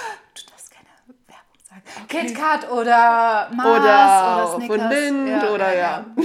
[1.70, 1.82] Sagen.
[2.08, 4.90] KitKat oder Mars Oder oder, von.
[4.90, 6.06] Lind oder ja.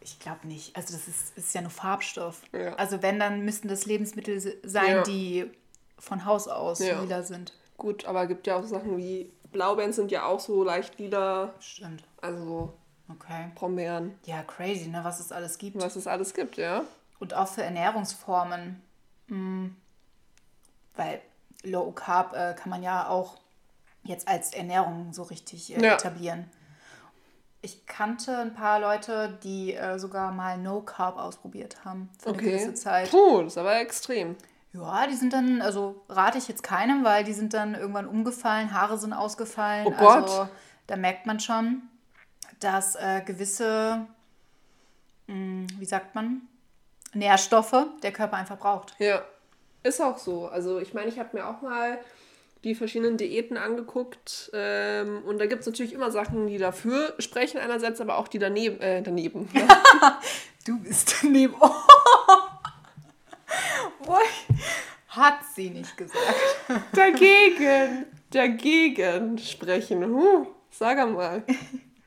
[0.00, 0.74] Ich glaube nicht.
[0.76, 2.42] Also das ist, ist ja nur Farbstoff.
[2.52, 2.74] Ja.
[2.74, 5.02] Also wenn, dann müssten das Lebensmittel se- sein, Ja.
[5.02, 5.50] die
[5.98, 7.00] von Haus aus Ja.
[7.00, 7.52] lila sind.
[7.78, 11.54] Gut, aber gibt ja auch Sachen wie Blaubeeren sind ja auch so leicht lila.
[11.60, 12.02] Stimmt.
[12.20, 12.74] Also
[13.10, 13.50] Okay.
[13.54, 14.18] Brombeeren.
[14.24, 15.78] Ja, crazy, ne, was es alles gibt.
[15.80, 16.84] Was es alles gibt, ja.
[17.18, 18.80] Und auch für Ernährungsformen.
[19.28, 19.76] Hm.
[20.96, 21.20] Weil
[21.64, 23.36] Low Carb äh, kann man ja auch
[24.04, 25.94] jetzt als Ernährung so richtig äh, Ja.
[25.94, 26.50] etablieren.
[27.62, 32.38] Ich kannte ein paar Leute, die äh, sogar mal No Carb ausprobiert haben für eine
[32.38, 32.50] Okay.
[32.50, 33.10] gewisse Zeit.
[33.10, 34.36] Puh, das ist aber extrem.
[34.74, 38.74] Ja, die sind dann, also rate ich jetzt keinem, weil die sind dann irgendwann umgefallen,
[38.74, 39.86] Haare sind ausgefallen.
[39.86, 40.24] Oh Gott.
[40.24, 40.48] Also
[40.88, 41.82] da merkt man schon,
[42.60, 44.04] dass äh, gewisse,
[45.28, 46.42] mh, wie sagt man,
[47.14, 48.94] Nährstoffe der Körper einfach braucht.
[48.98, 49.22] Ja,
[49.84, 50.46] ist auch so.
[50.46, 51.98] Also ich meine, ich habe mir auch mal
[52.64, 57.58] die verschiedenen Diäten angeguckt ähm, und da gibt es natürlich immer Sachen, die dafür sprechen
[57.60, 58.80] einerseits, aber auch die daneben.
[58.80, 59.68] Äh, daneben ne?
[60.66, 61.54] Du bist daneben.
[64.06, 64.18] Oh.
[65.08, 66.18] Hat sie nicht gesagt.
[66.92, 70.04] dagegen, dagegen sprechen.
[70.04, 71.42] Huh, sag mal.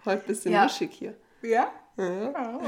[0.06, 0.66] Heute ein bisschen Ja.
[0.66, 1.16] mischig hier.
[1.42, 1.72] Ja?
[1.98, 2.60] Ja.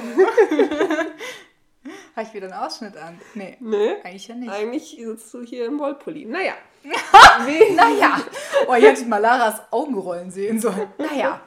[2.15, 3.19] Habe ich wieder einen Ausschnitt an?
[3.33, 3.97] Nee, Ne?
[4.03, 4.51] eigentlich ja nicht.
[4.51, 6.25] Eigentlich sitzt du hier im Wollpulli.
[6.25, 6.53] Naja.
[7.75, 8.21] Naja,
[8.67, 10.87] oh, ihr hättet mal Laras Augenrollen sehen sollen.
[10.97, 11.41] Naja.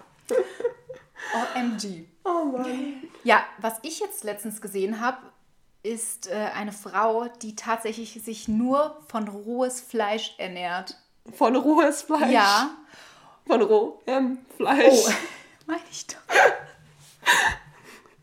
[1.57, 2.05] OMG.
[2.25, 3.03] Oh Mann.
[3.25, 5.18] Ja, was ich jetzt letztens gesehen habe,
[5.83, 10.96] ist äh, eine Frau, die tatsächlich sich nur von rohes Fleisch ernährt.
[11.33, 12.31] Von rohes Fleisch.
[12.31, 12.70] Ja.
[13.46, 15.07] Von rohem Fleisch.
[15.07, 15.11] Oh,
[15.66, 16.16] meine ich doch.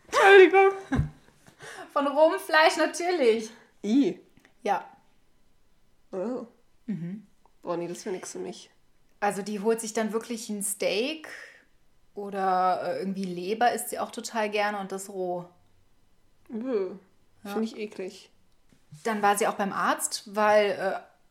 [0.08, 1.09] Entschuldigung.
[2.00, 3.50] Von rohem Fleisch natürlich.
[3.84, 4.18] I.
[4.64, 4.90] Ja.
[6.14, 6.48] Oh.
[7.62, 8.70] Boah, nee, das wäre nichts für mich.
[9.20, 11.28] Also die holt sich dann wirklich ein Steak
[12.16, 15.44] oder äh, irgendwie Leber isst sie auch total gerne und das roh.
[16.48, 16.96] Bö.
[17.44, 18.30] Finde ich eklig.
[19.04, 20.72] Dann war sie auch beim Arzt, weil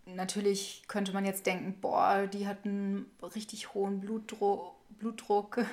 [0.05, 4.75] äh, natürlich könnte man jetzt denken, boah, die hat einen richtig hohen Blutdruck.
[4.99, 5.65] Blutdruck.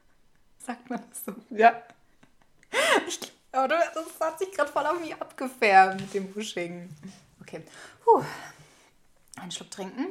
[0.58, 1.34] Sagt man das so?
[1.50, 1.82] Ja.
[3.52, 6.88] Aber du- das hat sich gerade voll auf mich abgefärbt mit dem Busching.
[7.40, 7.62] Okay.
[8.04, 8.22] Puh.
[9.40, 10.06] Einen Schluck trinken.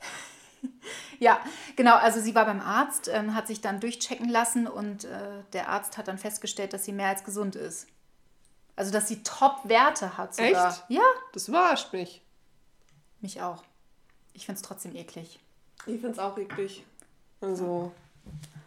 [1.18, 1.40] ja,
[1.76, 1.96] genau.
[1.96, 5.98] Also sie war beim Arzt, ähm, hat sich dann durchchecken lassen und äh, der Arzt
[5.98, 7.86] hat dann festgestellt, dass sie mehr als gesund ist.
[8.76, 10.70] Also dass sie Top-Werte hat sogar.
[10.70, 10.84] Echt?
[10.88, 12.22] Ja, Das überrascht mich.
[13.20, 13.62] mich auch.
[14.32, 15.38] Ich finde es trotzdem eklig.
[15.80, 16.84] Ich finde es auch eklig.
[17.40, 17.92] Also,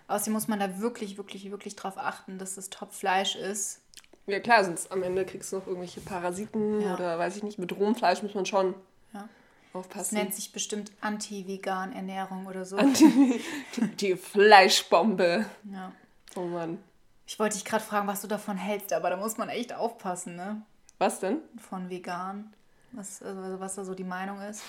[0.07, 3.79] Außerdem muss man da wirklich, wirklich, wirklich drauf achten, dass es Top-Fleisch ist.
[4.27, 6.93] Ja klar, sonst am Ende kriegst du noch irgendwelche Parasiten Ja.
[6.95, 7.59] oder weiß ich nicht.
[7.59, 8.73] Mit rohem Fleisch muss man schon
[9.13, 9.27] Ja.
[9.73, 10.15] Das aufpassen.
[10.15, 12.77] nennt sich bestimmt Anti-Vegan-Ernährung oder so.
[12.77, 13.41] die,
[13.99, 15.45] die Fleischbombe.
[15.71, 15.91] ja.
[16.35, 16.79] Oh Mann.
[17.27, 20.35] Ich wollte dich gerade fragen, was du davon hältst, aber da muss man echt aufpassen,
[20.35, 20.61] ne?
[20.99, 21.39] Was denn?
[21.57, 22.53] Von vegan.
[22.91, 24.61] Was, also was da so die Meinung ist.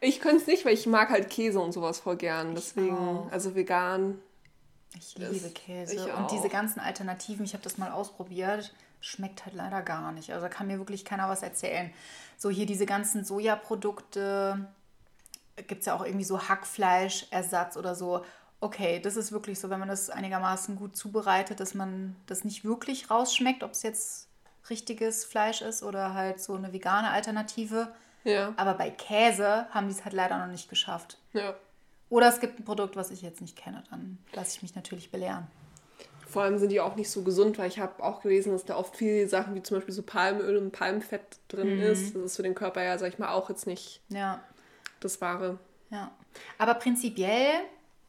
[0.00, 2.54] Ich könnte es nicht, weil ich mag halt Käse und sowas voll gern.
[2.54, 4.18] Deswegen, also vegan.
[4.96, 5.94] Ich liebe Käse.
[5.94, 10.30] ich und diese ganzen Alternativen, ich habe das mal ausprobiert, schmeckt halt leider gar nicht.
[10.30, 11.92] Also da kann mir wirklich keiner was erzählen.
[12.38, 14.66] So hier diese ganzen Sojaprodukte,
[15.66, 18.24] gibt es ja auch irgendwie so Hackfleischersatz oder so.
[18.60, 22.64] Okay, das ist wirklich so, wenn man das einigermaßen gut zubereitet, dass man das nicht
[22.64, 24.28] wirklich rausschmeckt, ob es jetzt
[24.70, 27.92] richtiges Fleisch ist oder halt so eine vegane Alternative.
[28.24, 28.54] Ja.
[28.56, 31.18] Aber bei Käse haben die es halt leider noch nicht geschafft.
[31.34, 31.54] Ja.
[32.14, 35.10] Oder es gibt ein Produkt, was ich jetzt nicht kenne, dann lasse ich mich natürlich
[35.10, 35.48] belehren.
[36.28, 38.76] Vor allem sind die auch nicht so gesund, weil ich habe auch gelesen, dass da
[38.76, 42.14] oft viele Sachen wie zum Beispiel so Palmöl und Palmfett drin ist.
[42.14, 44.40] Das ist für den Körper ja, sag ich mal, auch jetzt nicht Ja,
[45.00, 45.58] das Wahre.
[45.90, 46.12] ja.
[46.58, 47.50] Aber prinzipiell,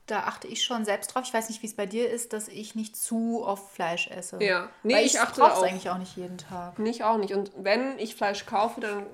[0.06, 1.24] da achte ich schon selbst drauf.
[1.26, 4.38] Ich weiß nicht, wie es bei dir ist, dass ich nicht zu oft Fleisch esse.
[4.44, 4.70] Ja.
[4.84, 5.64] Nee, Weil ich ich achte auch.
[5.64, 6.78] eigentlich auch nicht jeden Tag.
[6.78, 7.34] Nicht auch nicht.
[7.34, 9.08] Und wenn ich Fleisch kaufe, dann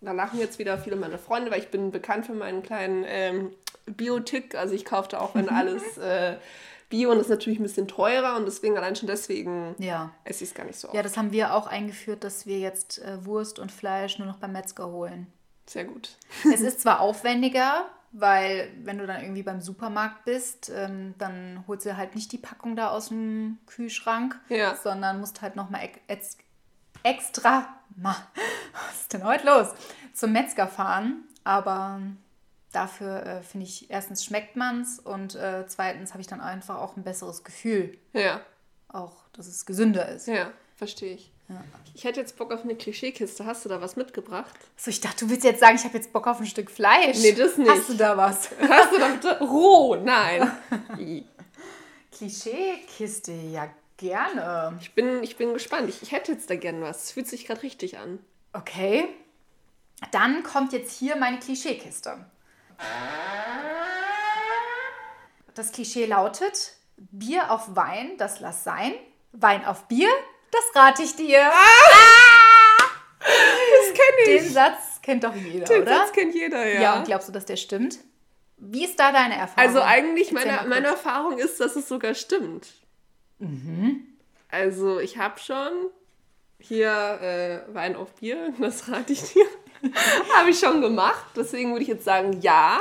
[0.00, 3.50] da lachen jetzt wieder viele meine Freunde, weil ich bin bekannt für meinen kleinen ähm,
[3.96, 4.54] Biotick.
[4.54, 6.36] Also ich kaufe da auch, wenn alles äh,
[6.88, 10.10] Bio und ist natürlich ein bisschen teurer und deswegen allein schon deswegen Ja.
[10.24, 10.94] esse ich es gar nicht so oft.
[10.96, 14.38] Ja, das haben wir auch eingeführt, dass wir jetzt äh, Wurst und Fleisch nur noch
[14.38, 15.26] beim Metzger holen.
[15.66, 16.16] Sehr gut.
[16.50, 21.84] Es ist zwar aufwendiger, weil wenn du dann irgendwie beim Supermarkt bist, ähm, dann holst
[21.84, 24.74] du halt nicht die Packung da aus dem Kühlschrank, Ja.
[24.76, 26.38] sondern musst halt nochmal ex
[27.02, 28.16] extra, ma,
[28.88, 29.68] was ist denn heute los,
[30.14, 31.24] zum Metzger fahren.
[31.44, 32.00] Aber
[32.72, 36.96] dafür äh, finde ich, erstens schmeckt man's und äh, zweitens habe ich dann einfach auch
[36.96, 38.40] ein besseres Gefühl, Ja,
[38.88, 40.26] auch dass es gesünder ist.
[40.28, 41.32] ja, verstehe ich.
[41.48, 41.64] Ja.
[41.94, 43.46] Ich hätte jetzt Bock auf eine Klischeekiste.
[43.46, 44.54] Hast du da was mitgebracht?
[44.76, 47.16] So, ich dachte, du willst jetzt sagen, ich habe jetzt Bock auf ein Stück Fleisch.
[47.22, 47.70] Nee, das nicht.
[47.70, 48.50] Hast du da was?
[48.68, 49.96] Hast du da bitte roh?
[49.96, 50.50] Nein.
[52.12, 54.76] Klischeekiste, ja gerne.
[54.80, 55.88] Ich bin, ich bin gespannt.
[55.88, 57.04] Ich, ich hätte jetzt da gern was.
[57.04, 58.18] Es fühlt sich gerade richtig an.
[58.52, 59.08] Okay.
[60.10, 62.24] Dann kommt jetzt hier meine Klischeekiste.
[65.54, 68.92] Das Klischee lautet: Bier auf Wein, das lass sein.
[69.32, 70.08] Wein auf Bier,
[70.50, 71.50] das rate ich dir.
[73.20, 75.96] Das kenne Den Satz kennt doch jeder, Den oder?
[75.98, 76.80] Satz kennt jeder, ja.
[76.80, 76.98] ja.
[76.98, 77.98] und glaubst du, dass der stimmt?
[78.56, 79.68] Wie ist da deine Erfahrung?
[79.68, 80.86] Also eigentlich, meine, meine.
[80.88, 82.68] Erfahrung ist, dass es sogar stimmt.
[84.48, 85.72] Also ich habe schon
[86.58, 89.46] hier äh, Wein auf Bier, das rate ich dir.
[90.36, 92.80] habe ich schon gemacht, deswegen würde ich jetzt sagen ja.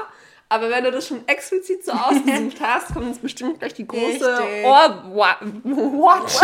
[0.49, 4.63] Aber wenn du das schon explizit so ausgesucht hast, kommt uns bestimmt gleich die große.
[4.63, 6.35] Ohr-Watch.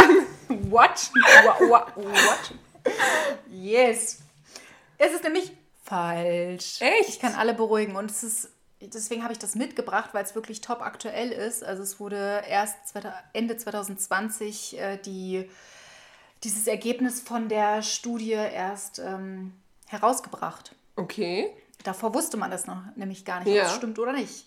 [0.69, 1.09] Watch.
[1.45, 2.51] Wa- wa- Watch.
[3.49, 4.19] Yes.
[4.97, 5.51] Es ist nämlich
[5.83, 6.81] falsch.
[6.81, 7.09] Echt?
[7.09, 8.49] Ich kann alle beruhigen und es ist
[8.81, 11.63] deswegen habe ich das mitgebracht, weil es wirklich top aktuell ist.
[11.63, 15.49] Also es wurde erst 2000 Ende 2020 äh, die,
[16.43, 19.53] dieses Ergebnis von der Studie erst ähm,
[19.93, 20.75] herausgebracht.
[20.97, 21.49] Okay.
[21.83, 23.63] Davor wusste man das noch nämlich gar nicht, Ja.
[23.63, 24.45] ob es stimmt oder nicht.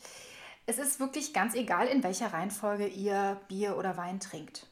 [0.66, 4.66] Es ist wirklich ganz egal, in welcher Reihenfolge ihr Bier oder Wein trinkt.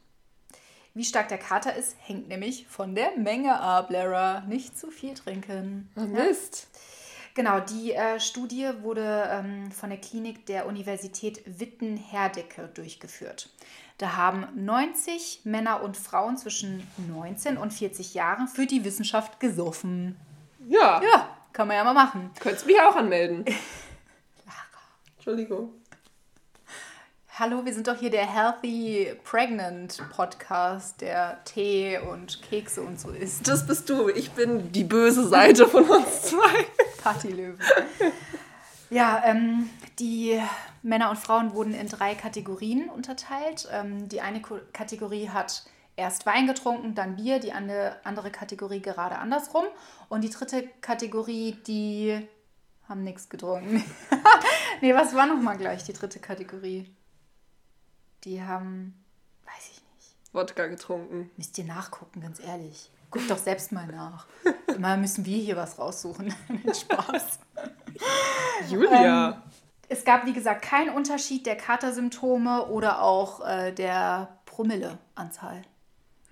[0.92, 4.40] Wie stark der Kater ist, hängt nämlich von der Menge ab, Lara.
[4.42, 5.90] Nicht zu viel trinken.
[5.96, 6.68] Oh, Mist.
[7.34, 13.48] Genau, die äh, Studie wurde ähm, von der Klinik der Universität Witten-Herdecke durchgeführt.
[13.98, 20.16] Da haben 90 Männer und Frauen zwischen 19 und 40 Jahren für die Wissenschaft gesoffen.
[20.66, 22.31] Ja, Ja, kann man ja mal machen.
[22.40, 23.44] könntest mich auch anmelden.
[25.16, 25.72] Entschuldigung.
[27.37, 33.11] Hallo, wir sind doch hier der Healthy Pregnant Podcast, der Tee und Kekse und so
[33.11, 33.48] isst.
[33.48, 34.09] Das bist du.
[34.09, 36.66] Ich bin die böse Seite von uns zwei.
[37.03, 37.59] Partylöwen.
[38.90, 40.40] Ja, ähm, die
[40.83, 43.68] Männer und Frauen wurden in drei Kategorien unterteilt.
[43.72, 44.40] Ähm, die eine
[44.72, 45.64] Kategorie hat
[45.96, 49.64] erst Wein getrunken, dann Bier, die ande- andere Kategorie gerade andersrum.
[50.09, 52.26] Und die dritte Kategorie, die
[52.88, 53.83] haben nichts getrunken.
[54.80, 56.94] nee, was war nochmal gleich die dritte Kategorie?
[58.24, 58.94] Die haben,
[59.44, 60.14] weiß ich nicht.
[60.33, 61.30] Wodka getrunken.
[61.37, 62.90] Müsst ihr nachgucken, ganz ehrlich.
[63.11, 64.26] Guckt doch selbst mal nach.
[64.66, 66.35] Immer müssen wir hier was raussuchen.
[66.74, 67.38] Spaß.
[68.70, 69.42] Julia.
[69.88, 75.62] Es gab, wie gesagt, keinen Unterschied der Katersymptome oder auch äh, der Promilleanzahl.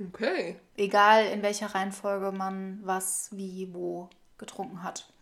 [0.08, 0.58] Okay.
[0.76, 5.12] Egal in welcher Reihenfolge man was, wie, wo getrunken hat.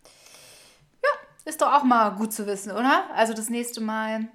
[1.03, 1.09] Ja,
[1.45, 3.09] ist doch auch mal gut zu wissen, oder?
[3.13, 4.27] Also das nächste Mal,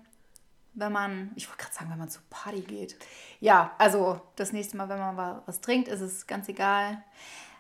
[0.75, 2.97] wenn man, ich wollte gerade sagen, wenn man zur Party geht.
[3.41, 7.03] Ja, also das nächste Mal, wenn man wa- was trinkt, ist es ganz egal.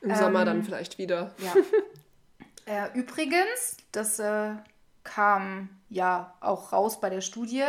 [0.03, 1.35] Im Sommer dann vielleicht wieder.
[1.38, 1.55] Ja.
[2.66, 4.51] äh, übrigens, das äh,
[5.05, 7.64] kam ja auch raus bei der Studie,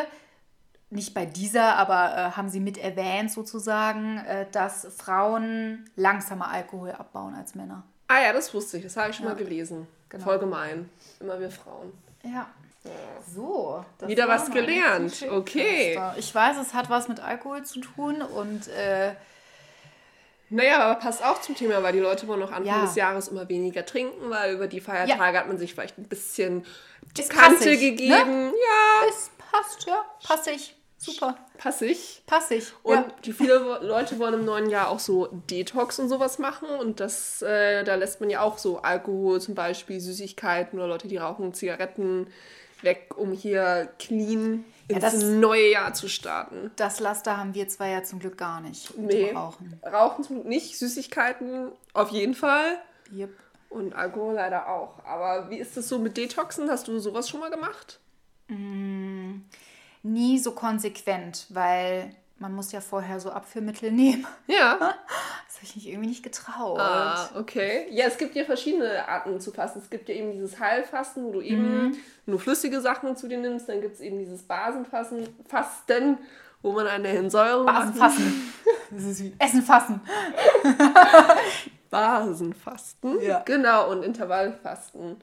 [0.89, 6.91] nicht bei dieser, aber äh, haben sie mit erwähnt sozusagen, äh, dass Frauen langsamer Alkohol
[6.91, 7.83] abbauen als Männer.
[8.07, 8.83] Ah ja, das wusste ich.
[8.83, 9.33] Das habe ich schon Ja.
[9.33, 9.87] mal gelesen.
[10.09, 10.23] Genau.
[10.23, 10.89] Voll gemein.
[11.19, 11.91] Immer wir Frauen.
[12.23, 12.47] Ja.
[13.35, 13.83] So.
[13.97, 15.25] das Wieder was gelernt.
[15.29, 15.99] Okay.
[16.15, 19.11] Ich weiß, es hat was mit Alkohol zu tun und äh,
[20.49, 22.81] Naja, aber passt auch zum Thema, weil die Leute wollen auch Anfang Ja.
[22.85, 26.65] des Jahres immer weniger trinken, weil über die Feiertage hat man sich vielleicht ein bisschen
[27.17, 27.77] die Kante ne?
[27.77, 28.53] gegeben.
[28.53, 30.05] Ja, es passt, ja.
[30.25, 30.76] Passig.
[30.97, 31.37] Super.
[31.57, 32.23] passig.
[32.25, 32.73] Passig.
[32.83, 33.05] Und ja.
[33.23, 36.67] die viele Leute wollen im neuen Jahr auch so Detox und sowas machen.
[36.69, 41.07] Und das, äh, da lässt man ja auch so Alkohol zum Beispiel, Süßigkeiten oder Leute,
[41.07, 42.27] die rauchen Zigaretten
[42.81, 46.71] weg, um hier clean ins das- neue Jahr zu starten.
[46.75, 48.97] Das Laster haben wir zwei ja zum Glück gar nicht.
[48.97, 49.79] Nee, Rauchen.
[49.85, 52.77] Rauchen zum Glück nicht, Süßigkeiten auf jeden Fall.
[53.15, 53.29] Yep.
[53.69, 55.03] Und Alkohol leider auch.
[55.05, 56.69] Aber wie ist das so mit Detoxen?
[56.69, 57.99] Hast du sowas schon mal gemacht?
[60.11, 64.25] Nie so konsequent, weil man muss ja vorher so Abführmittel nehmen.
[64.47, 64.77] Ja.
[64.79, 66.79] Das habe ich mich irgendwie nicht getraut.
[66.79, 67.87] Ah, okay.
[67.89, 69.79] Ja, es gibt ja verschiedene Arten zu fasten.
[69.79, 71.97] Es gibt ja eben dieses Heilfasten, wo du eben Mhm.
[72.27, 73.67] nur flüssige Sachen zu dir nimmst.
[73.69, 76.19] Dann gibt es eben dieses Basenfasten, Fasten,
[76.61, 78.13] wo man eine Entsäuerung Basen macht.
[78.13, 78.53] fassen.
[78.91, 79.99] Das ist wie Essen fassen.
[81.89, 83.21] Basenfasten.
[83.21, 83.41] Ja.
[83.45, 85.17] Genau, und Intervallfasten.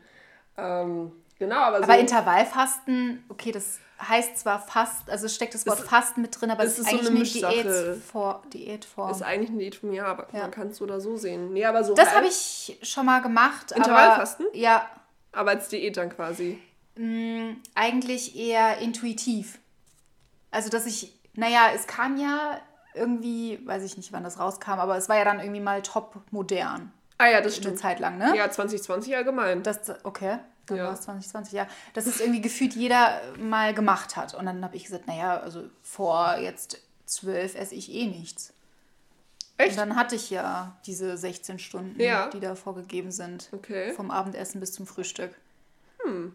[0.56, 1.84] Ähm, genau, aber so.
[1.84, 6.50] Aber Intervallfasten, okay, das heißt zwar Fast, also steckt das Wort Es- Fasten mit drin,
[6.50, 7.62] aber es ist ist so eigentlich eine eine Mischsache.
[7.92, 9.10] Diätfor Diätform.
[9.10, 10.40] ist eigentlich ein Diät von mir, aber Ja.
[10.42, 11.52] man kann es so oder so sehen.
[11.52, 13.72] Nee, aber so Das habe ich schon mal gemacht.
[13.72, 14.46] Intervallfasten?
[14.48, 14.88] Aber, ja,
[15.32, 16.58] aber als Diät dann quasi.
[17.74, 19.58] eigentlich eher intuitiv.
[20.50, 22.60] Also, dass ich, naja, es kam ja
[22.94, 26.14] irgendwie, weiß ich nicht, wann das rauskam, aber es war ja dann irgendwie mal top
[26.30, 26.92] modern.
[27.18, 27.78] Ah ja, das Eine stimmt.
[27.78, 28.36] Zeit lang, ne?
[28.36, 29.62] Ja, 2020 allgemein.
[29.62, 30.84] Das, okay, dann Ja.
[30.86, 31.66] war es 2020, ja.
[31.92, 34.34] Dass es irgendwie gefühlt jeder mal gemacht hat.
[34.34, 38.52] Und dann habe ich gesagt, naja, also vor jetzt zwölf esse ich eh nichts.
[39.56, 39.72] Echt?
[39.72, 42.28] Und dann hatte ich ja diese 16 Stunden, Ja.
[42.30, 43.48] die da vorgegeben sind.
[43.52, 43.92] Okay.
[43.92, 45.38] Vom Abendessen bis zum Frühstück.
[46.04, 46.34] Hm.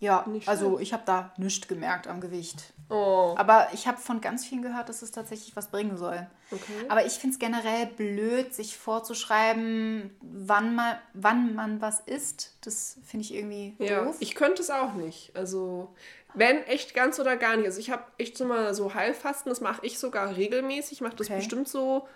[0.00, 2.72] Ja, Nicht also ich habe da nichts gemerkt am Gewicht.
[2.90, 6.26] Oh, Aber ich habe von ganz vielen gehört, dass es tatsächlich was bringen soll.
[6.50, 6.86] okay.
[6.88, 12.56] Aber ich finde es generell blöd, sich vorzuschreiben, wann man, wann man was isst.
[12.62, 14.16] Das finde ich irgendwie Ja, doof.
[14.20, 15.34] ich könnte es auch nicht.
[15.36, 15.94] Also,
[16.34, 17.66] wenn echt ganz oder gar nicht.
[17.66, 20.92] Also, ich habe echt so mal so Heilfasten, das mache ich sogar regelmäßig.
[20.92, 21.36] Ich mache das Okay.
[21.38, 22.06] bestimmt so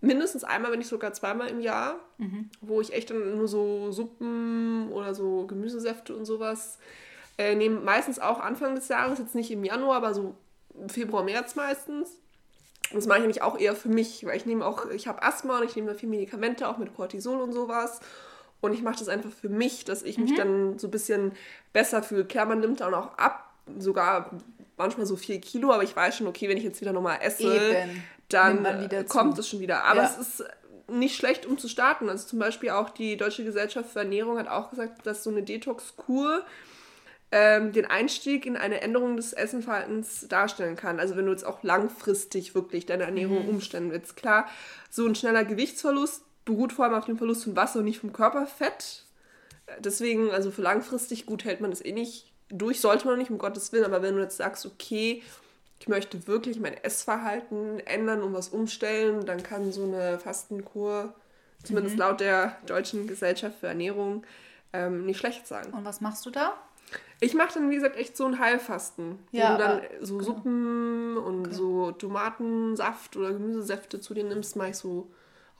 [0.00, 2.50] mindestens einmal, wenn nicht sogar zweimal im Jahr, Mhm.
[2.60, 6.78] wo ich echt dann nur so Suppen oder so Gemüsesäfte und sowas
[7.38, 7.80] äh, nehme.
[7.80, 10.34] Meistens auch Anfang des Jahres, jetzt nicht im Januar, aber so
[10.88, 12.10] Februar, März meistens.
[12.92, 15.58] Das mache ich nämlich auch eher für mich, weil ich nehme auch, ich habe Asthma
[15.58, 18.00] und ich nehme da viel Medikamente, auch mit Cortisol und sowas.
[18.60, 21.32] Und ich mache das einfach für mich, dass ich mich dann so ein bisschen
[21.72, 22.24] besser fühle.
[22.24, 24.30] Klar, man nimmt dann auch ab, sogar
[24.76, 27.44] manchmal so vier Kilo, aber ich weiß schon, okay, wenn ich jetzt wieder nochmal esse,
[27.44, 28.02] Eben.
[28.28, 29.84] dann kommt es schon wieder.
[29.84, 30.10] Aber Ja.
[30.18, 30.44] es ist
[30.88, 32.08] nicht schlecht, um zu starten.
[32.08, 35.42] Also zum Beispiel auch die Deutsche Gesellschaft für Ernährung hat auch gesagt, dass so eine
[35.42, 36.42] Detox-Kur
[37.36, 41.00] ähm, den Einstieg in eine Änderung des Essenverhaltens darstellen kann.
[41.00, 44.14] Also wenn du jetzt auch langfristig wirklich deine Ernährung umstellen willst.
[44.14, 44.46] Klar,
[44.88, 48.12] so ein schneller Gewichtsverlust beruht vor allem auf dem Verlust von Wasser und nicht vom
[48.12, 49.02] Körperfett.
[49.80, 53.38] Deswegen, also für langfristig gut hält man das eh nicht durch, sollte man nicht, um
[53.38, 53.86] Gottes Willen.
[53.86, 55.20] Aber wenn du jetzt sagst, okay,
[55.80, 61.12] ich möchte wirklich mein Essverhalten ändern und was umstellen, dann kann so eine Fastenkur,
[61.64, 64.24] zumindest laut der Deutschen Gesellschaft für Ernährung,
[64.72, 65.72] ähm, nicht schlecht sein.
[65.72, 66.54] Und was machst du da?
[67.24, 69.18] Ich mache dann, wie gesagt, echt so ein Heilfasten.
[69.32, 74.70] Ja, wo du dann so Suppen und so Tomatensaft oder Gemüsesäfte zu dir nimmst, mache
[74.70, 75.10] ich so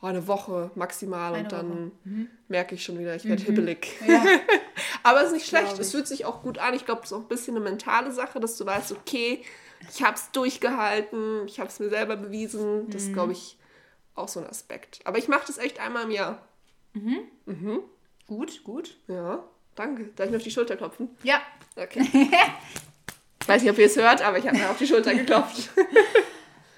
[0.02, 1.92] oh, eine Woche maximal Eine und dann.
[2.04, 2.28] Mhm.
[2.48, 3.94] merke ich schon wieder, ich werde hibbelig.
[4.06, 4.24] Ja.
[5.02, 6.74] Aber es ist nicht schlecht, es fühlt sich auch gut an.
[6.74, 9.42] Ich glaube, das ist auch ein bisschen eine mentale Sache, dass du weißt, okay,
[9.90, 12.88] ich habe es durchgehalten, ich habe es mir selber bewiesen.
[12.90, 13.12] Das ist, Mhm.
[13.14, 13.58] glaube ich,
[14.14, 15.00] auch so ein Aspekt.
[15.04, 16.40] Aber ich mache das echt einmal im Jahr.
[18.26, 18.96] Gut, gut.
[19.08, 20.10] Ja, danke.
[20.16, 21.08] Darf ich mir auf die Schulter klopfen?
[21.22, 21.40] Ja.
[21.76, 22.30] Okay.
[23.46, 25.70] Weiß nicht, ob ihr es hört, aber ich habe mir auf die Schulter geklopft.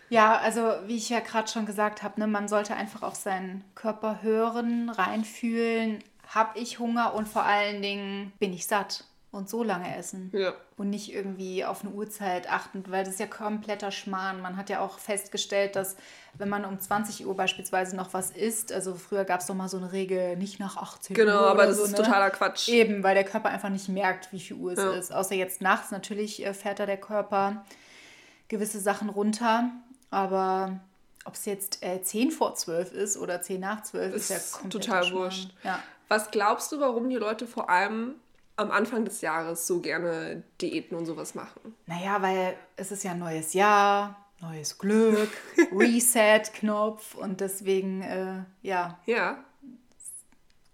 [0.09, 3.64] Ja, also wie ich ja gerade schon gesagt habe, ne, man sollte einfach auf seinen
[3.74, 6.02] Körper hören, reinfühlen.
[6.32, 9.04] Hab ich Hunger und vor allen Dingen bin ich satt
[9.37, 10.31] und so lange essen.
[10.35, 10.53] ja.
[10.77, 14.40] Und nicht irgendwie auf eine Uhrzeit achtend, weil das ist ja kompletter Schmarrn.
[14.42, 15.96] Man hat ja auch festgestellt, dass
[16.35, 19.68] wenn man um 20 Uhr beispielsweise noch was isst, also früher gab es doch mal
[19.68, 21.25] so eine Regel, nicht nach 18 Uhr.
[21.25, 21.96] Genau, aber das so, ist ne?
[21.99, 22.68] totaler Quatsch.
[22.68, 24.90] Eben, weil der Körper einfach nicht merkt, wie viel Uhr es Ja.
[24.92, 25.12] ist.
[25.12, 27.64] Außer jetzt nachts natürlich äh, fährt da der Körper
[28.49, 29.70] gewisse Sachen runter.
[30.11, 30.79] Aber
[31.25, 34.59] ob es jetzt äh, 10 vor 12 ist oder 10 nach 12, ist, Ist ja
[34.61, 35.51] komplett total wurscht.
[35.64, 35.81] Ja.
[36.09, 38.14] Was glaubst du, warum die Leute vor allem
[38.57, 41.75] am Anfang des Jahres so gerne Diäten und sowas machen?
[41.87, 45.31] Naja, weil es ist ja ein neues Jahr, neues Glück,
[45.73, 49.45] Reset-Knopf und deswegen, äh, ja, Ja,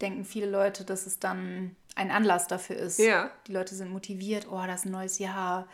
[0.01, 2.99] denken viele Leute, dass es dann ein Anlass dafür ist.
[2.99, 3.31] Ja.
[3.47, 5.67] Die Leute sind motiviert, oh, das ist ein neues Jahr.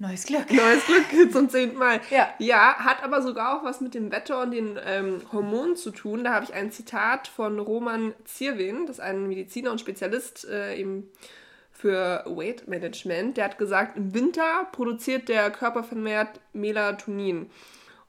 [0.00, 0.50] Neues Glück.
[0.50, 2.00] Neues Glück zum zehnten Mal.
[2.08, 2.32] Ja.
[2.38, 6.24] Ja, hat aber sogar auch was mit dem Wetter und den ähm, Hormonen zu tun.
[6.24, 10.74] Da habe ich ein Zitat von Roman Zierwin, das ist ein Mediziner und Spezialist äh,
[10.76, 11.10] eben
[11.70, 13.36] für Weight Management.
[13.36, 17.50] Der hat gesagt, im Winter produziert der Körper vermehrt Melatonin.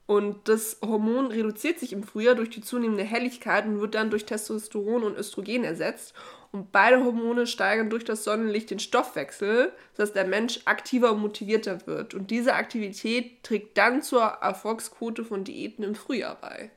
[0.06, 4.24] Und das Hormon reduziert sich im Frühjahr durch die zunehmende Helligkeit und wird dann durch
[4.24, 6.14] Testosteron und Östrogen ersetzt.
[6.52, 11.86] Und beide Hormone steigern durch das Sonnenlicht den Stoffwechsel, sodass der Mensch aktiver und motivierter
[11.86, 12.12] wird.
[12.12, 16.70] Und diese Aktivität trägt dann zur Erfolgsquote von Diäten im Frühjahr bei.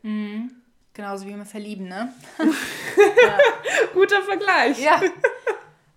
[0.94, 2.14] Genauso wie wir verlieben, ne?
[3.94, 4.82] Guter Vergleich.
[4.82, 5.02] Ja.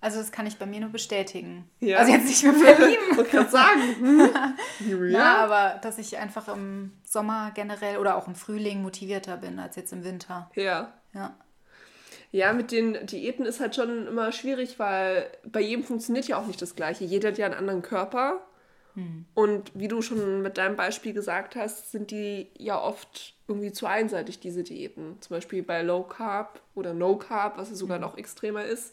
[0.01, 1.71] Also das kann ich bei mir nur bestätigen.
[1.79, 1.99] Ja.
[1.99, 3.05] Also jetzt nicht mehr verlieben.
[3.17, 3.83] Wollte gerade sagen.
[4.01, 5.11] Hm?
[5.11, 9.77] Ja, aber dass ich einfach im Sommer generell oder auch im Frühling motivierter bin als
[9.77, 10.51] jetzt im Winter.
[10.55, 10.93] Ja.
[11.15, 11.37] Ja.
[12.31, 16.47] Ja, mit den Diäten ist halt schon immer schwierig, weil bei jedem funktioniert ja auch
[16.47, 17.05] nicht das Gleiche.
[17.05, 18.43] Jeder hat ja einen anderen Körper.
[19.35, 23.87] Und wie du schon mit deinem Beispiel gesagt hast, sind die ja oft irgendwie zu
[23.87, 25.17] einseitig, diese Diäten.
[25.21, 28.93] Zum Beispiel bei Low Carb oder No Carb, was ja sogar noch extremer ist.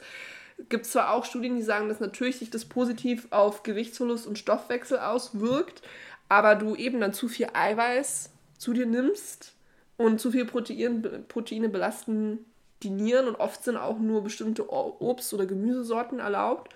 [0.69, 4.38] Gibt es zwar auch Studien, die sagen, dass natürlich sich das positiv auf Gewichtsverlust und
[4.38, 5.82] Stoffwechsel auswirkt,
[6.30, 9.54] aber du eben dann zu viel Eiweiß zu dir nimmst
[9.98, 12.45] und zu viel Protein, Proteine belasten
[12.86, 16.74] die Nieren und oft sind auch nur bestimmte Obst- oder Gemüsesorten erlaubt.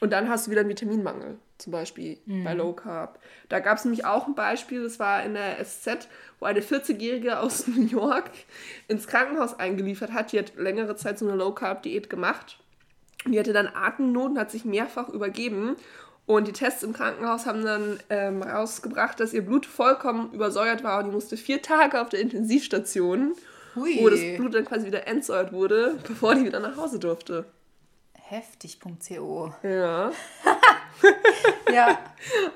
[0.00, 3.18] Und dann hast du wieder einen Vitaminmangel, zum Beispiel bei Low Carb.
[3.48, 6.08] Da gab es nämlich auch ein Beispiel, das war in der SZ,
[6.38, 8.30] wo eine 40-Jährige aus New York
[8.86, 10.30] ins Krankenhaus eingeliefert hat.
[10.30, 12.60] Die hat längere Zeit so eine Low Carb Diät gemacht.
[13.26, 15.76] Die hatte dann Atemnot und hat sich mehrfach übergeben.
[16.26, 20.98] Und die Tests im Krankenhaus haben dann ähm, rausgebracht, dass ihr Blut vollkommen übersäuert war
[20.98, 23.32] und die musste vier Tage auf der Intensivstation,
[23.74, 23.98] Hui.
[24.00, 27.44] wo das Blut dann quasi wieder entsäuert wurde, bevor die wieder nach Hause durfte.
[28.14, 29.52] Heftig.co.
[29.62, 30.10] Ja.
[31.72, 31.98] Ja.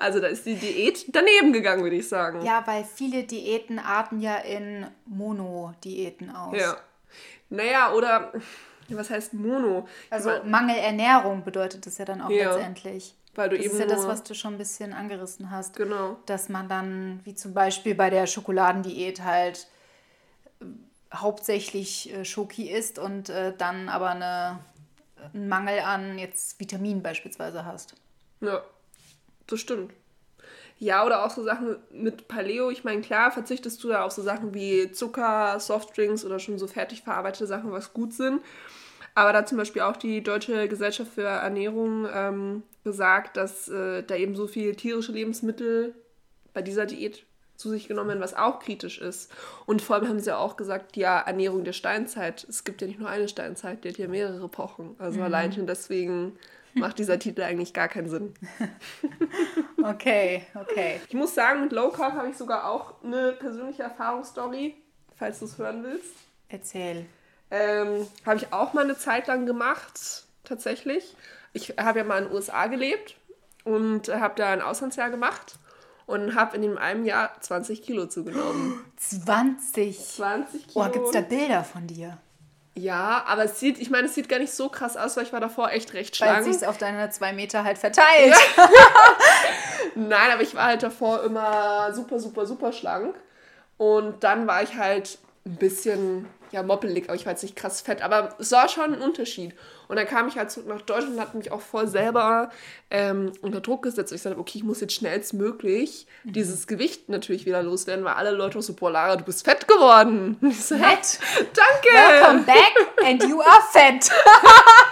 [0.01, 2.43] Also da ist die Diät daneben gegangen, würde ich sagen.
[2.45, 6.57] ja, weil viele Diäten arten ja in Mono-Diäten aus.
[6.59, 6.77] Ja.
[7.51, 8.33] Naja, oder
[8.89, 9.87] was heißt Mono?
[10.11, 12.55] Also Ich mein, Mangelernährung bedeutet das ja dann auch Ja.
[12.57, 13.15] letztendlich.
[13.35, 15.77] weil du Das eben ist ja das, was du schon ein bisschen angerissen hast.
[15.77, 16.17] Genau.
[16.27, 19.69] Dass man dann, wie zum Beispiel bei der Schokoladendiät, halt
[21.15, 24.61] hauptsächlich äh, Schoki isst und äh, dann aber eine,
[25.35, 27.95] einen Mangel an jetzt Vitaminen beispielsweise hast.
[28.41, 28.63] Ja,
[29.47, 29.93] das stimmt.
[30.79, 32.71] Ja, oder auch so Sachen mit Paleo.
[32.71, 36.67] Ich meine, klar, verzichtest du da auf so Sachen wie Zucker, Softdrinks oder schon so
[36.67, 38.43] fertig verarbeitete Sachen, was gut sind.
[39.15, 44.17] Aber da zum Beispiel auch die Deutsche Gesellschaft für Ernährung ähm, gesagt, dass äh, da
[44.17, 45.95] eben so viele tierische Lebensmittel
[46.53, 47.25] bei dieser Diät
[47.63, 49.31] zu sich genommen werden, was auch kritisch ist.
[49.65, 52.45] Und vor allem haben sie auch gesagt, ja, Ernährung der Steinzeit.
[52.45, 54.97] Es gibt ja nicht nur eine Steinzeit, die hat ja mehrere Epochen.
[54.99, 56.37] Also allein schon deswegen
[56.75, 58.35] macht dieser Titel eigentlich gar keinen Sinn.
[59.85, 61.01] Okay, okay.
[61.09, 64.77] Ich muss sagen, mit Low Carb habe ich sogar auch eine persönliche Erfahrungsstory,
[65.17, 66.15] falls du es hören willst.
[66.49, 67.05] Erzähl.
[67.51, 71.17] Ähm, habe ich auch mal eine Zeit lang gemacht, tatsächlich.
[71.53, 73.17] Ich habe ja mal in den USA gelebt
[73.65, 75.57] und habe da ein Auslandsjahr gemacht
[76.07, 78.85] und habe in dem einem Jahr 20 Kilo zugenommen.
[78.97, 79.99] 20.
[79.99, 80.85] 20 Kilo.
[80.85, 82.19] Oh, gibt es da Bilder von dir?
[82.75, 85.33] Ja, aber es sieht, ich meine, es sieht gar nicht so krass aus, weil ich
[85.33, 86.47] war davor echt recht Weil schlank.
[86.47, 88.35] es sich auf deine zwei Meter halt verteilt.
[89.95, 93.15] Nein, aber ich war halt davor immer super, super, super schlank.
[93.77, 97.81] Und dann war ich halt ein bisschen, ja, moppelig, aber ich war jetzt nicht krass
[97.81, 98.03] fett.
[98.03, 99.55] Aber es war schon ein Unterschied.
[99.89, 102.51] Und dann kam ich halt zurück nach Deutschland und hat mich auch voll selber
[102.91, 104.13] ähm, unter Druck gesetzt.
[104.13, 108.31] Und ich sagte, okay, ich muss jetzt schnellstmöglich dieses Gewicht natürlich wieder loswerden, weil alle
[108.31, 110.37] Leute auch so, boah, Lara, du bist fett geworden.
[110.41, 111.19] Und ich so, ja, Nett.
[111.55, 111.89] danke.
[111.95, 114.11] Welcome back and you are fat.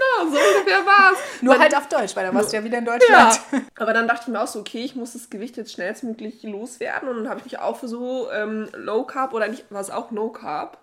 [0.00, 1.18] Genau, so ungefähr war's.
[1.42, 3.40] Nur halt auf Deutsch, weil da warst du ja wieder in Ja, Deutschland.
[3.78, 7.08] aber dann dachte ich mir auch so, okay, ich muss das Gewicht jetzt schnellstmöglich loswerden
[7.08, 9.90] und dann habe ich mich auch für so ähm, Low Carb oder nicht, war es
[9.90, 10.78] auch No Carb.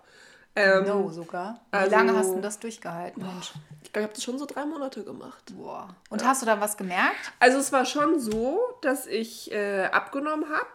[0.56, 1.60] Ähm, No, sogar.
[1.70, 3.52] Wie also- lange hast du das durchgehalten, Mensch?
[3.82, 5.52] Ich glaube, ich habe das schon so drei Monate gemacht.
[5.56, 5.88] Boah.
[6.10, 7.32] Und hast du da was gemerkt?
[7.40, 10.66] Also es war schon so, dass ich äh, abgenommen habe.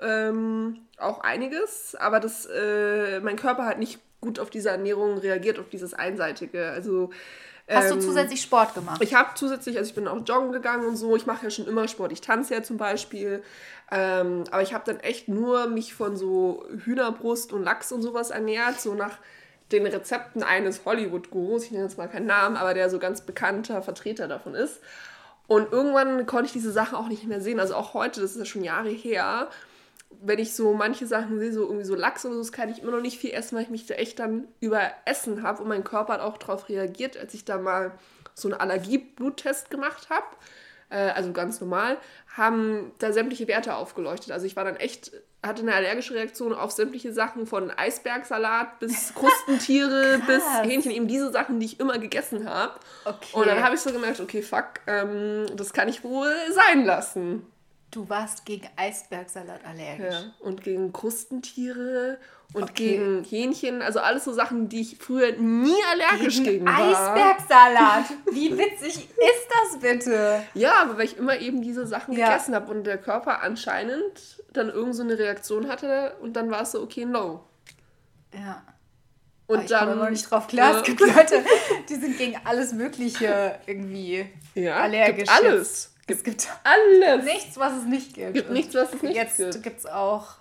[0.00, 5.58] Ähm, auch einiges, aber dass äh, mein Körper halt nicht gut auf diese Ernährung reagiert,
[5.58, 6.70] auf dieses Einseitige.
[6.70, 7.10] Also
[7.74, 9.02] Hast du ähm, zusätzlich Sport gemacht?
[9.02, 11.16] Ich habe zusätzlich, also ich bin auch joggen gegangen und so.
[11.16, 12.12] Ich mache ja schon immer Sport.
[12.12, 13.42] Ich tanze ja zum Beispiel.
[13.90, 18.30] Ähm, aber ich habe dann echt nur mich von so Hühnerbrust und Lachs und sowas
[18.30, 19.18] ernährt, so nach
[19.70, 21.64] den Rezepten eines Hollywood-Gurus.
[21.64, 24.80] Ich nenne jetzt mal keinen Namen, aber der so ganz bekannter Vertreter davon ist.
[25.46, 27.60] Und irgendwann konnte ich diese Sachen auch nicht mehr sehen.
[27.60, 29.48] Also auch heute, das ist ja schon Jahre her,
[30.20, 32.82] wenn ich so manche Sachen sehe, so irgendwie so Lachs oder so, das kann ich
[32.82, 35.84] immer noch nicht viel essen, weil ich mich da echt dann überessen habe und mein
[35.84, 37.92] Körper hat auch darauf reagiert, als ich da mal
[38.34, 40.26] so einen Allergie-Bluttest gemacht habe,
[40.90, 41.98] äh, also ganz normal,
[42.36, 44.32] haben da sämtliche Werte aufgeleuchtet.
[44.32, 49.14] Also ich war dann echt, hatte eine allergische Reaktion auf sämtliche Sachen von Eisbergsalat bis
[49.14, 52.74] Krustentiere bis Hähnchen, eben diese Sachen, die ich immer gegessen habe.
[53.04, 53.28] Okay.
[53.32, 57.46] Und dann habe ich so gemerkt, okay, fuck, ähm, das kann ich wohl sein lassen.
[57.92, 60.14] Du warst gegen Eisbergsalat allergisch.
[60.14, 62.18] Ja, und gegen Krustentiere
[62.54, 62.96] und okay.
[62.96, 63.82] gegen Hähnchen.
[63.82, 66.78] Also alles so Sachen, die ich früher nie allergisch gegen, gegen war.
[66.78, 68.04] Eisbergsalat.
[68.32, 70.42] Wie witzig ist das bitte?
[70.54, 72.28] Ja, aber weil ich immer eben diese Sachen ja.
[72.28, 76.62] gegessen habe und der Körper anscheinend dann irgend so eine Reaktion hatte und dann war
[76.62, 77.44] es so, okay, no.
[78.32, 78.62] Ja.
[79.48, 79.98] Und aber ich dann.
[79.98, 80.78] komme nicht drauf klar.
[80.78, 81.44] Es gibt Leute,
[81.90, 84.24] die sind gegen alles Mögliche irgendwie
[84.54, 85.28] ja, allergisch.
[85.28, 85.84] Gibt alles.
[85.84, 87.24] Gibt es gibt alles.
[87.24, 88.34] Nichts, was es nicht gibt.
[88.34, 89.54] Gibt nichts, was es nicht jetzt gibt.
[89.54, 90.34] Jetzt gibt es auch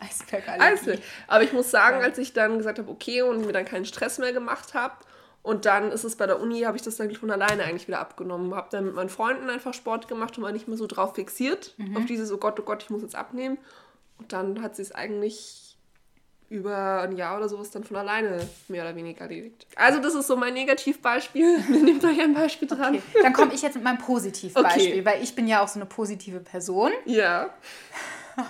[0.00, 0.62] Eisbergallergie.
[0.74, 1.00] Eisberg.
[1.26, 4.18] Aber ich muss sagen, als ich dann gesagt habe, okay, und mir dann keinen Stress
[4.18, 4.94] mehr gemacht habe,
[5.42, 8.00] und dann ist es bei der Uni, habe ich das dann von alleine eigentlich wieder
[8.00, 8.54] abgenommen.
[8.54, 11.74] Habe dann mit meinen Freunden einfach Sport gemacht und war nicht mehr so drauf fixiert,
[11.76, 11.98] mhm.
[11.98, 13.58] auf dieses, oh Gott, oh Gott, ich muss jetzt abnehmen.
[14.18, 15.63] Und dann hat sie es eigentlich
[16.54, 19.66] über ein Jahr oder sowas dann von alleine mehr oder weniger erledigt.
[19.76, 21.58] Also das ist so mein Negativbeispiel.
[21.68, 22.94] Nehmt euch ein Beispiel dran.
[22.94, 23.22] Okay.
[23.22, 25.04] Dann komme ich jetzt mit meinem Positivbeispiel, okay.
[25.04, 26.92] weil ich bin ja auch so eine positive Person.
[27.04, 27.50] Ja.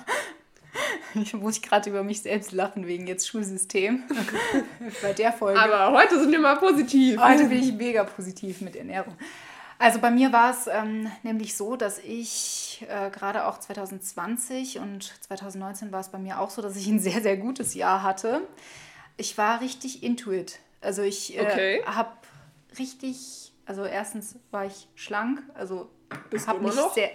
[1.15, 4.03] Ich muss gerade über mich selbst lachen wegen jetzt Schulsystem.
[5.03, 5.61] Bei der Folge.
[5.61, 7.21] Aber heute sind wir mal positiv.
[7.21, 9.15] Heute bin ich mega positiv mit Ernährung.
[9.79, 15.15] Also bei mir war es ähm, nämlich so, dass ich äh, gerade auch 2020 und
[15.23, 18.43] 2019 war es bei mir auch so, dass ich ein sehr, sehr gutes Jahr hatte.
[19.17, 20.61] Ich war richtig intuit.
[20.81, 21.83] Also ich äh, okay.
[21.87, 22.13] habe
[22.79, 25.91] richtig, also erstens war ich schlank, also
[26.47, 26.95] habe mich noch?
[26.95, 27.11] sehr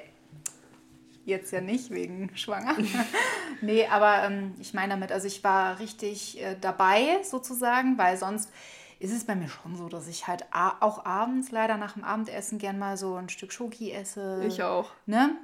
[1.30, 2.76] jetzt ja nicht wegen schwanger.
[3.62, 8.52] nee, aber ähm, ich meine damit, also ich war richtig äh, dabei sozusagen, weil sonst
[9.00, 12.60] ist es bei mir schon so, dass ich halt auch abends leider nach dem Abendessen
[12.60, 14.44] gern mal so ein Stück Schoki esse.
[14.46, 14.92] Ich auch.
[15.06, 15.36] Ne?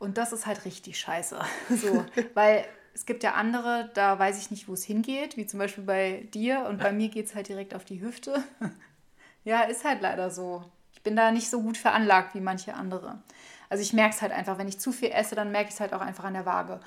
[0.00, 1.38] Und das ist halt richtig scheiße.
[1.70, 5.60] So, weil es gibt ja andere, da weiß ich nicht, wo es hingeht, wie zum
[5.60, 8.42] Beispiel bei dir und bei mir geht es halt direkt auf die Hüfte.
[9.44, 10.64] ja, ist halt leider so.
[10.92, 13.22] Ich bin da nicht so gut veranlagt wie manche andere.
[13.68, 15.80] Also ich merke es halt einfach, wenn ich zu viel esse, dann merke ich es
[15.80, 16.80] halt auch einfach an der Waage.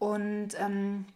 [0.00, 1.06] Und ähm,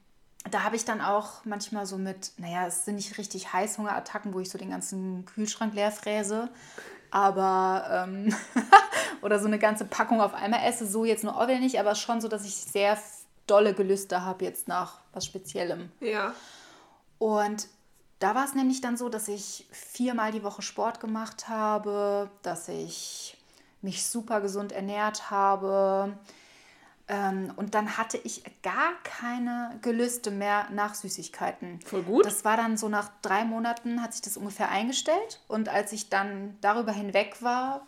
[0.54, 4.40] da habe ich dann auch manchmal so mit, naja, es sind nicht richtig Heißhungerattacken, wo
[4.40, 6.48] ich so den ganzen Kühlschrank leer fräse,
[7.10, 8.34] aber ähm,
[9.22, 11.94] oder so eine ganze Packung auf einmal esse, so jetzt nur auch wieder nicht, aber
[11.94, 12.98] schon so, dass ich sehr
[13.46, 15.90] dolle Gelüste habe jetzt nach was Speziellem.
[16.00, 16.34] Ja.
[17.18, 17.68] Und
[18.18, 22.68] da war es nämlich dann so, dass ich viermal die Woche Sport gemacht habe, dass
[22.68, 23.36] ich
[23.80, 26.18] mich super gesund ernährt habe,
[27.56, 31.80] und dann hatte ich gar keine Gelüste mehr nach Süßigkeiten.
[31.80, 32.26] Voll gut.
[32.26, 35.40] Das war dann so nach drei Monaten hat sich das ungefähr eingestellt.
[35.48, 37.86] Und als ich dann darüber hinweg war,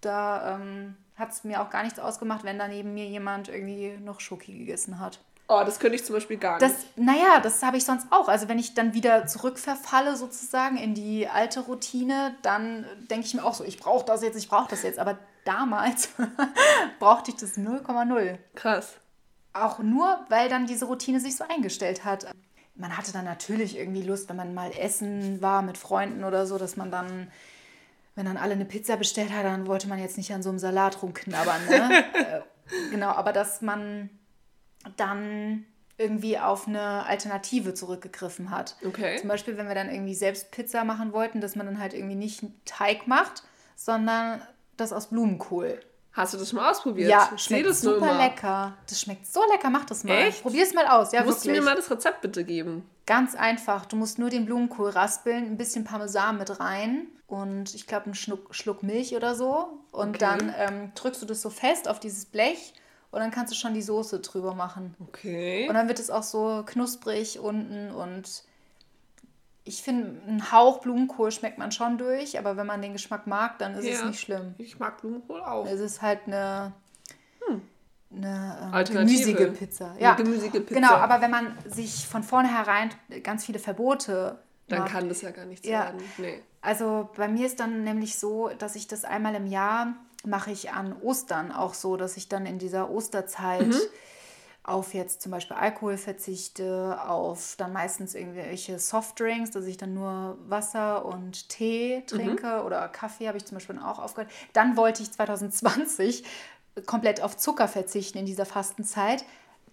[0.00, 3.98] da ähm, hat es mir auch gar nichts ausgemacht, wenn da neben mir jemand irgendwie
[4.02, 5.20] noch Schoki gegessen hat.
[5.52, 6.62] Oh, das könnte ich zum Beispiel gar nicht.
[6.62, 8.28] Das, naja, das habe ich sonst auch.
[8.28, 13.44] Also wenn ich dann wieder zurückverfalle sozusagen in die alte Routine, dann denke ich mir
[13.44, 14.98] auch so, ich brauche das jetzt, ich brauche das jetzt.
[14.98, 15.18] Aber
[15.50, 16.10] damals
[16.98, 18.38] brauchte ich das 0,0.
[18.54, 18.94] Krass.
[19.52, 22.26] Auch nur, weil dann diese Routine sich so eingestellt hat.
[22.76, 26.56] Man hatte dann natürlich irgendwie Lust, wenn man mal essen war mit Freunden oder so,
[26.56, 27.30] dass man dann,
[28.14, 30.58] wenn dann alle eine Pizza bestellt hat, dann wollte man jetzt nicht an so einem
[30.58, 31.66] Salat rumknabbern.
[31.66, 32.04] Ne?
[32.14, 34.10] Äh, genau, aber dass man
[34.96, 35.64] dann
[35.98, 38.76] irgendwie auf eine Alternative zurückgegriffen hat.
[38.86, 39.18] Okay.
[39.18, 42.14] Zum Beispiel, wenn wir dann irgendwie selbst Pizza machen wollten, dass man dann halt irgendwie
[42.14, 43.42] nicht Teig macht,
[43.74, 44.40] sondern
[44.80, 45.80] das aus Blumenkohl.
[46.12, 47.08] Hast du das schon mal ausprobiert?
[47.08, 48.76] Ja, schmeckt das super lecker.
[48.88, 50.12] Das schmeckt so lecker, mach das mal.
[50.14, 50.42] Echt?
[50.42, 51.12] Probier es mal aus.
[51.12, 51.58] Ja, Musst wirklich.
[51.58, 52.88] du mir mal das Rezept bitte geben?
[53.06, 53.86] Ganz einfach.
[53.86, 58.14] Du musst nur den Blumenkohl raspeln, ein bisschen Parmesan mit rein und ich glaube einen
[58.14, 59.78] Schluck, Schluck, Milch oder so.
[59.92, 60.18] Und okay.
[60.18, 62.74] dann ähm, drückst du das so fest auf dieses Blech
[63.12, 64.96] und dann kannst du schon die Soße drüber machen.
[65.00, 65.68] Okay.
[65.68, 68.44] Und dann wird es auch so knusprig unten und
[69.70, 73.56] ich finde, ein Hauch Blumenkohl schmeckt man schon durch, aber wenn man den Geschmack mag,
[73.58, 74.56] dann ist ja, es nicht schlimm.
[74.58, 75.64] Ich mag Blumenkohl auch.
[75.64, 76.72] Es ist halt eine,
[77.46, 77.62] hm.
[78.16, 79.94] eine ähm, gemüsige Pizza.
[80.00, 80.74] Ja, eine gemüsige Pizza.
[80.74, 82.90] Genau, aber wenn man sich von vornherein
[83.22, 85.84] ganz viele Verbote dann macht, kann das ja gar nichts ja.
[85.84, 86.02] werden.
[86.18, 86.42] Nee.
[86.62, 89.94] Also bei mir ist dann nämlich so, dass ich das einmal im Jahr
[90.26, 93.80] mache ich an Ostern auch so, dass ich dann in dieser Osterzeit mhm
[94.70, 100.38] auf jetzt zum Beispiel Alkohol verzichte, auf dann meistens irgendwelche Softdrinks, dass ich dann nur
[100.46, 102.66] Wasser und Tee trinke mhm.
[102.66, 104.30] oder Kaffee habe ich zum Beispiel auch aufgehört.
[104.52, 106.24] Dann wollte ich 2020
[106.86, 109.24] komplett auf Zucker verzichten in dieser Fastenzeit.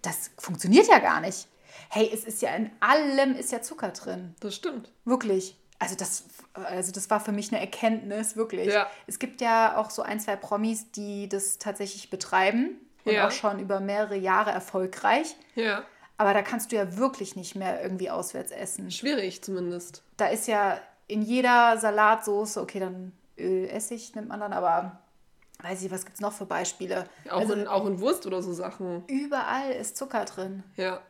[0.02, 1.46] das funktioniert ja gar nicht.
[1.90, 4.34] Hey, es ist ja in allem ist ja Zucker drin.
[4.40, 4.90] Das stimmt.
[5.04, 5.56] Wirklich.
[5.78, 6.24] Also das,
[6.54, 8.66] also das war für mich eine Erkenntnis, wirklich.
[8.66, 8.90] Ja.
[9.06, 13.26] Es gibt ja auch so ein, zwei Promis, die das tatsächlich betreiben und Ja.
[13.26, 15.34] auch schon über mehrere Jahre erfolgreich.
[15.54, 15.82] Ja.
[16.16, 18.90] Aber da kannst du ja wirklich nicht mehr irgendwie auswärts essen.
[18.90, 20.02] Schwierig zumindest.
[20.16, 24.98] Da ist ja in jeder Salatsoße, okay, dann Öl, Essig nimmt man dann, aber
[25.62, 27.04] weiß ich, was gibt es noch für Beispiele?
[27.30, 29.04] Auch, also in, auch in Wurst oder so Sachen.
[29.06, 30.64] überall ist Zucker drin.
[30.76, 31.00] Ja.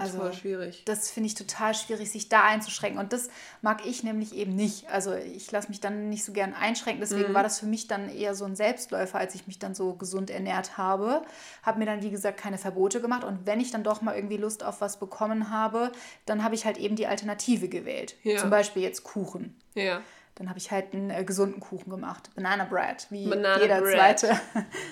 [0.00, 0.82] Das Also, ist voll schwierig.
[0.86, 2.98] Das finde ich total schwierig, sich da einzuschränken.
[2.98, 3.28] Und das
[3.62, 4.88] mag ich nämlich eben nicht.
[4.90, 7.00] Also ich lasse mich dann nicht so gern einschränken.
[7.00, 9.94] Deswegen war das für mich dann eher so ein Selbstläufer, als ich mich dann so
[9.94, 11.22] gesund ernährt habe.
[11.62, 13.24] Habe mir dann, wie gesagt, keine Verbote gemacht.
[13.24, 15.92] Und wenn ich dann doch mal irgendwie Lust auf was bekommen habe,
[16.26, 18.16] dann habe ich halt eben die Alternative gewählt.
[18.22, 18.38] Ja.
[18.38, 19.60] Zum Beispiel jetzt Kuchen.
[19.74, 20.00] Ja.
[20.36, 22.30] Dann habe ich halt einen äh, gesunden Kuchen gemacht.
[22.34, 24.18] Banana Bread, wie Banana jeder Bread.
[24.18, 24.40] zweite.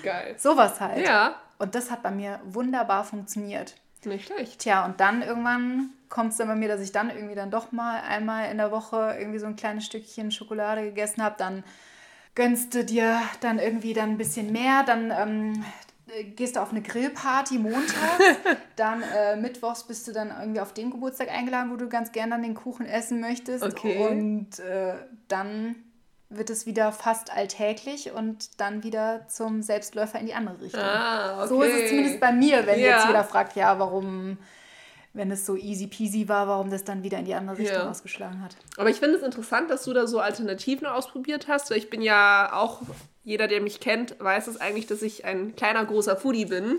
[0.03, 0.35] Geil.
[0.37, 1.03] Sowas halt.
[1.03, 1.35] Ja.
[1.57, 3.73] Und das hat bei mir wunderbar funktioniert.
[4.05, 4.59] Nicht schlecht.
[4.59, 7.71] Tja, und dann irgendwann kommt es dann bei mir, dass ich dann irgendwie dann doch
[7.71, 11.35] mal einmal in der Woche irgendwie so ein kleines Stückchen Schokolade gegessen habe.
[11.37, 11.63] Dann
[12.35, 14.83] gönnst du dir dann irgendwie dann ein bisschen mehr.
[14.83, 15.65] Dann ähm,
[16.07, 18.23] äh, gehst du auf eine Grillparty montags.
[18.75, 22.29] dann äh, mittwochs bist du dann irgendwie auf den Geburtstag eingeladen, wo du ganz gern
[22.29, 23.63] dann den Kuchen essen möchtest.
[23.63, 24.07] Okay.
[24.07, 24.95] Und äh,
[25.27, 25.75] dann
[26.29, 30.81] wird es wieder fast alltäglich und dann wieder zum Selbstläufer in die andere Richtung.
[30.81, 31.47] Ah, okay.
[31.49, 32.91] So ist es zumindest bei mir, wenn Ja.
[32.97, 34.37] jetzt jeder fragt, ja, warum,
[35.13, 37.89] wenn es so easy peasy war, warum das dann wieder in die andere Richtung Ja.
[37.89, 38.55] ausgeschlagen hat.
[38.77, 42.01] Aber ich finde es interessant, dass du da so Alternativen ausprobiert hast, weil ich bin
[42.03, 42.81] ja auch,
[43.23, 46.77] jeder, der mich kennt, weiß es eigentlich, dass ich ein kleiner, großer Foodie bin.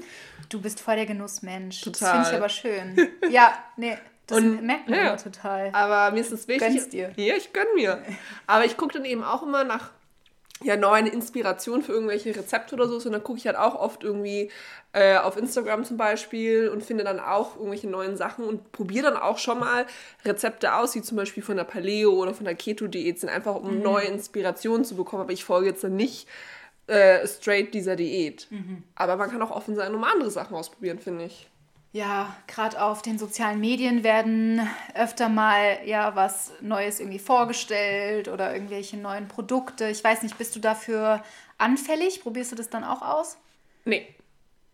[0.48, 1.80] Du bist voll der Genussmensch.
[1.82, 2.10] Das Total.
[2.12, 3.08] finde ich aber schön.
[3.30, 3.98] ja, nee,
[4.30, 5.16] das Und- merkt man ja.
[5.16, 5.70] total.
[5.72, 6.68] Aber mir ist es wichtig.
[6.68, 7.12] Gönnst dir.
[7.16, 8.02] Ja, ich gönn mir.
[8.46, 9.90] Aber ich gucke dann eben auch immer nach
[10.62, 12.96] ja, neuen Inspirationen für irgendwelche Rezepte oder so.
[12.96, 14.50] Und dann gucke ich halt auch oft irgendwie
[14.92, 19.16] äh, auf Instagram zum Beispiel und finde dann auch irgendwelche neuen Sachen und probiere dann
[19.16, 19.86] auch schon mal
[20.24, 23.76] Rezepte aus, wie zum Beispiel von der Paleo oder von der Keto-Diät sind, einfach um
[23.78, 23.82] Mhm.
[23.82, 25.22] neue Inspirationen zu bekommen.
[25.22, 26.28] Aber ich folge jetzt dann nicht
[26.88, 28.48] äh, straight dieser Diät.
[28.50, 28.82] Mhm.
[28.96, 31.48] Aber man kann auch offen sein und mal andere Sachen ausprobieren, finde ich.
[31.92, 34.60] Ja, gerade auf den sozialen Medien werden
[34.94, 39.88] öfter mal ja was Neues irgendwie vorgestellt oder irgendwelche neuen Produkte.
[39.88, 41.24] Ich weiß nicht, bist du dafür
[41.58, 42.22] anfällig?
[42.22, 43.38] Probierst du das dann auch aus?
[43.84, 44.06] Nee,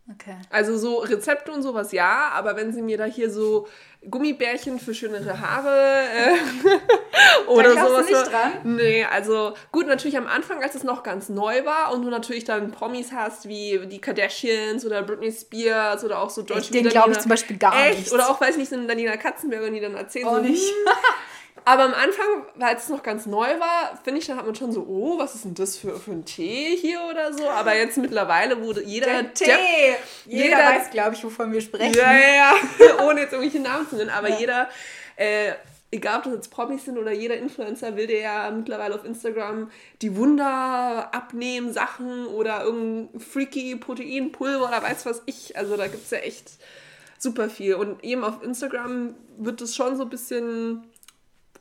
[0.09, 0.35] Okay.
[0.49, 3.67] Also so Rezepte und sowas ja, aber wenn sie mir da hier so
[4.09, 8.05] Gummibärchen für schönere Haare äh, oder du sowas.
[8.05, 8.51] nicht so- dran?
[8.63, 12.45] Nee, also gut, natürlich am Anfang, als es noch ganz neu war und du natürlich
[12.45, 17.11] dann Promis hast wie die Kardashians oder Britney Spears oder auch so deutsche den glaube
[17.11, 17.97] ich zum Beispiel gar Echt?
[17.97, 18.13] nichts.
[18.13, 20.63] Oder auch, weiß nicht, so Daniela Katzenberger, die dann erzählen Oh, so, nicht.
[21.67, 24.71] Aber am Anfang, als es noch ganz neu war, finde ich, da hat man schon
[24.71, 27.49] so, oh, was ist denn das für, für ein Tee hier oder so.
[27.49, 29.45] Aber jetzt mittlerweile wurde jeder Der Tee!
[30.25, 31.93] Jeder, jeder- weiß, glaube ich, wovon wir sprechen.
[31.93, 32.35] ja, ja,
[32.79, 33.05] ja.
[33.05, 34.11] Ohne jetzt irgendwelche Namen zu nennen.
[34.11, 34.69] Aber jeder,
[35.17, 35.51] äh,
[35.91, 39.69] egal ob das jetzt Promis sind oder jeder Influencer, will dir ja mittlerweile auf Instagram
[40.01, 45.57] die Wunder abnehmen Sachen oder irgendein freaky Proteinpulver oder weiß was ich.
[45.57, 46.49] Also da gibt es ja echt
[47.19, 47.75] super viel.
[47.75, 50.83] Und eben auf Instagram wird es schon so ein bisschen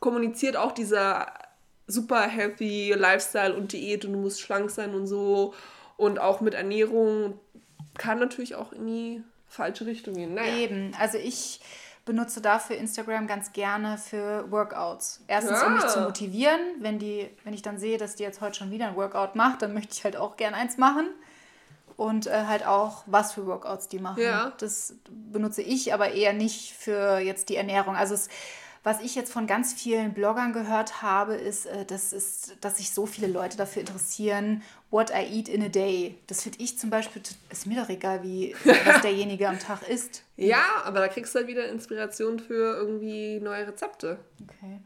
[0.00, 1.32] kommuniziert, auch dieser
[1.86, 5.54] super healthy Lifestyle und Diät und du musst schlank sein und so.
[5.96, 7.38] Und auch mit Ernährung
[7.96, 10.34] kann natürlich auch in die falsche Richtung gehen.
[10.34, 10.56] Naja.
[10.56, 10.92] Eben.
[10.98, 11.60] Also ich
[12.04, 15.24] benutze dafür Instagram ganz gerne für Workouts.
[15.26, 15.88] Erstens, um mich Ja.
[15.88, 16.60] zu motivieren.
[16.80, 19.62] Wenn, die, wenn ich dann sehe, dass die jetzt heute schon wieder ein Workout macht,
[19.62, 21.08] dann möchte ich halt auch gern eins machen.
[21.96, 24.22] Und äh, halt auch, was für Workouts die machen.
[24.22, 24.52] Ja.
[24.58, 27.96] Das benutze ich, aber eher nicht für jetzt die Ernährung.
[27.96, 28.28] Also es,
[28.86, 32.92] was ich jetzt von ganz vielen Bloggern gehört habe, ist, äh, das ist, dass sich
[32.92, 34.62] so viele Leute dafür interessieren,
[34.92, 36.16] what I eat in a day.
[36.28, 37.20] Das finde ich zum Beispiel,
[37.50, 40.22] ist mir doch egal, wie was derjenige am Tag isst.
[40.36, 44.20] Ja, aber da kriegst du halt wieder Inspiration für irgendwie neue Rezepte.
[44.44, 44.78] Okay.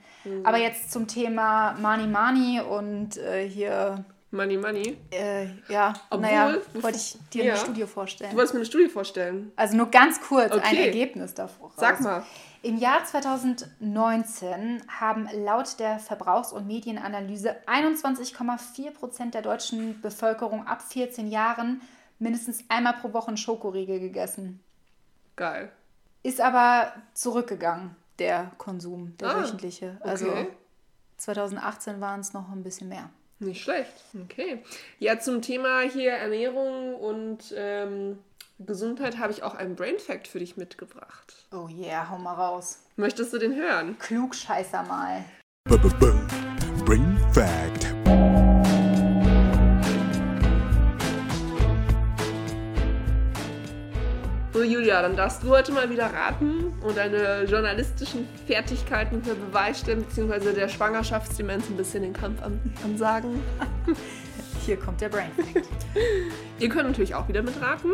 [0.45, 4.97] Aber jetzt zum Thema Money Money und äh, hier, Money, money.
[5.11, 7.55] äh, ja, Obwohl- naja, wollte ich dir Ja.
[7.55, 8.35] ein Studio Du vorstellen.
[8.37, 9.51] wolltest mir eine Studie vorstellen.
[9.57, 10.87] Also nur ganz kurz ein Okay.
[10.87, 11.73] Ergebnis davor.
[11.77, 12.25] Sag mal.
[12.63, 20.83] Im Jahr 2019 haben laut der Verbrauchs- und Medienanalyse 21,4 Prozent der deutschen Bevölkerung ab
[20.83, 21.81] 14 Jahren
[22.19, 24.61] mindestens einmal pro Woche einen Schokoriegel gegessen.
[25.37, 25.73] Geil.
[26.23, 29.97] Ist aber zurückgegangen, der Konsum, der Ah, wöchentliche.
[30.03, 30.49] Also okay.
[31.17, 33.09] 2018 waren es noch ein bisschen mehr.
[33.41, 33.95] Nicht schlecht.
[34.25, 34.63] Okay.
[34.99, 38.19] Ja, zum Thema hier Ernährung und ähm,
[38.59, 41.47] Gesundheit habe ich auch einen Brain Fact für dich mitgebracht.
[41.51, 42.81] Oh yeah, hau mal raus.
[42.97, 43.99] Möchtest du den hören?
[43.99, 45.25] Klugscheißer mal.
[46.85, 47.20] Brain
[54.91, 60.01] Julia, dann darfst du heute mal wieder raten und deine journalistischen Fertigkeiten für Beweis stellen,
[60.05, 63.41] beziehungsweise der Schwangerschaftsdemenz ein bisschen den Kampf an, ansagen.
[64.67, 65.65] Hier kommt der Brain Fact.
[66.59, 67.93] Ihr könnt natürlich auch wieder mitraten.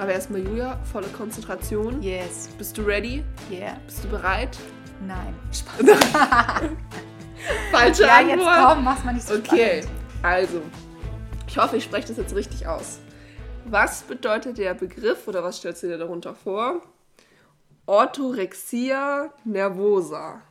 [0.00, 2.02] Aber erstmal Julia, volle Konzentration.
[2.02, 2.48] Yes.
[2.58, 3.22] Bist du ready?
[3.48, 3.76] Yeah.
[3.86, 4.58] Bist du bereit?
[5.06, 5.32] Nein.
[5.52, 5.86] Spaß.
[7.70, 8.36] Falsche ja, Antwort.
[8.36, 9.88] jetzt komm, mach's mal nicht so Okay, spannend.
[10.24, 10.62] also,
[11.46, 12.98] ich hoffe, ich spreche das jetzt richtig aus.
[13.66, 16.82] Was bedeutet der Begriff oder was stellst du dir darunter vor?
[17.86, 20.42] Orthorexia nervosa.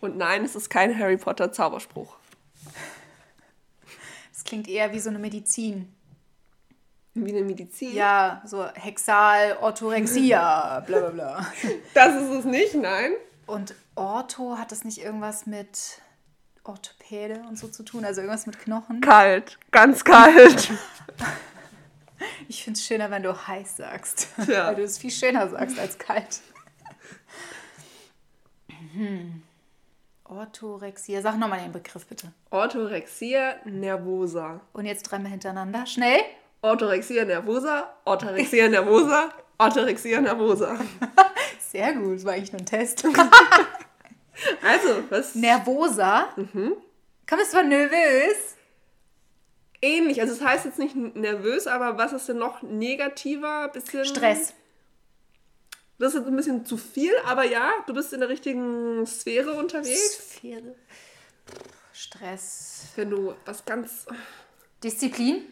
[0.00, 2.16] Und nein, es ist kein Harry Potter Zauberspruch.
[4.32, 5.92] Das klingt eher wie so eine Medizin.
[7.14, 7.94] Wie eine Medizin.
[7.94, 11.52] Ja, so Hexal, Orthorexia, bla bla bla.
[11.94, 13.12] Das ist es nicht, nein.
[13.46, 16.00] Und Ortho, hat das nicht irgendwas mit
[16.68, 18.04] Orthopäde und so zu tun?
[18.04, 19.00] Also irgendwas mit Knochen?
[19.00, 20.70] Kalt, ganz kalt.
[22.48, 24.28] Ich finde es schöner, wenn du heiß sagst.
[24.42, 24.68] Tja.
[24.68, 26.40] Weil du es viel schöner sagst als kalt.
[28.94, 29.42] Hm.
[30.24, 31.20] Orthorexia.
[31.20, 32.32] Sag nochmal den Begriff bitte.
[32.50, 34.60] Orthorexia nervosa.
[34.72, 35.84] Und jetzt dreimal hintereinander.
[35.86, 36.20] Schnell.
[36.62, 40.78] Orthorexia nervosa, Orthorexia nervosa, Orthorexia nervosa.
[41.70, 42.16] Sehr gut.
[42.16, 43.06] Das war eigentlich nur ein Test.
[44.62, 46.28] Also, was Nervosa.
[46.36, 46.76] Mhm.
[47.28, 48.56] Komm, bist du mal nervös?
[49.86, 50.20] ähnlich.
[50.20, 53.68] Also es heißt jetzt nicht nervös, aber was ist denn noch negativer?
[53.68, 54.54] Bisschen Stress.
[55.98, 59.54] Das ist jetzt ein bisschen zu viel, aber ja, du bist in der richtigen Sphäre
[59.54, 60.36] unterwegs.
[60.36, 60.74] Sphäre.
[61.92, 62.88] Stress.
[62.96, 64.06] Wenn du was ganz.
[64.84, 65.42] Disziplin.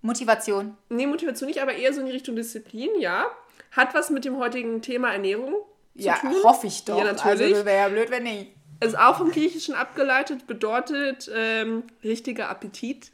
[0.00, 0.76] Motivation.
[0.88, 3.30] Nee, Motivation nicht, aber eher so in die Richtung Disziplin, ja.
[3.70, 5.54] Hat was mit dem heutigen Thema Ernährung
[5.94, 6.34] Ja, tun.
[6.42, 6.98] hoffe ich doch.
[6.98, 7.52] Ja, natürlich.
[7.54, 8.52] Also wäre ja blöd, wenn nicht.
[8.80, 13.12] Ist auch vom Griechischen abgeleitet, bedeutet ähm, richtiger Appetit.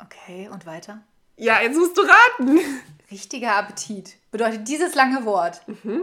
[0.00, 1.00] Okay, und weiter?
[1.36, 2.58] Ja, jetzt musst du raten.
[3.10, 4.16] Richtiger Appetit.
[4.30, 5.62] Bedeutet dieses lange Wort.
[5.68, 6.02] Mhm.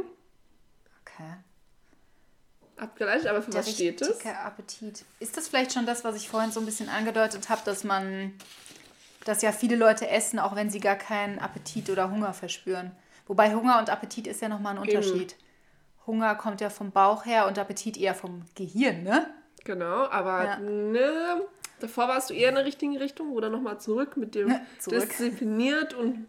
[1.02, 1.34] Okay.
[2.78, 4.10] Abgeleitet, aber für Der was steht es?
[4.10, 5.06] richtige Appetit.
[5.20, 8.34] Ist das vielleicht schon das, was ich vorhin so ein bisschen angedeutet habe, dass man,
[9.26, 12.92] dass ja viele Leute essen, auch wenn sie gar keinen Appetit oder Hunger verspüren?
[13.28, 15.36] Wobei Hunger und Appetit ist ja nochmal ein Unterschied.
[16.06, 19.28] Hunger kommt ja vom Bauch her und Appetit eher vom Gehirn, ne?
[19.64, 20.58] Genau, aber Ja.
[20.60, 21.42] ne,
[21.80, 25.10] davor warst du eher in der richtigen Richtung oder nochmal zurück mit dem Ne, zurück.
[25.10, 26.28] diszipliniert und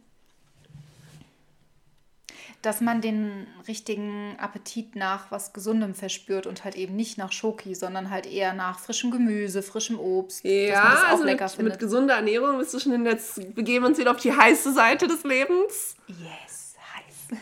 [2.62, 7.74] Dass man den richtigen Appetit nach was Gesundem verspürt und halt eben nicht nach Schoki,
[7.74, 10.42] sondern halt eher nach frischem Gemüse, frischem Obst.
[10.44, 13.18] ja, das auch also lecker mit, mit gesunder Ernährung bist du schon in der,
[13.54, 15.94] begeben uns wieder auf die heiße Seite des Lebens.
[16.08, 16.65] yes,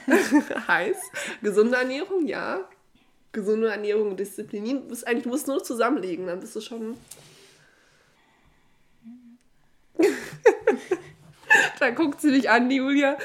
[0.69, 0.97] heiß.
[1.43, 2.69] Gesunde Ernährung, ja.
[3.33, 4.65] Gesunde Ernährung und Disziplin.
[4.65, 6.97] Du musst eigentlich, du musst nur zusammenlegen, dann bist du schon.
[11.79, 13.19] da guckt sie dich an, die Julia.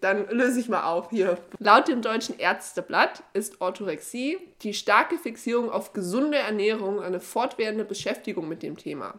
[0.00, 1.38] Dann löse ich mal auf hier.
[1.58, 8.48] Laut dem Deutschen Ärzteblatt ist Orthorexie die starke Fixierung auf gesunde Ernährung eine fortwährende Beschäftigung
[8.48, 9.14] mit dem Thema.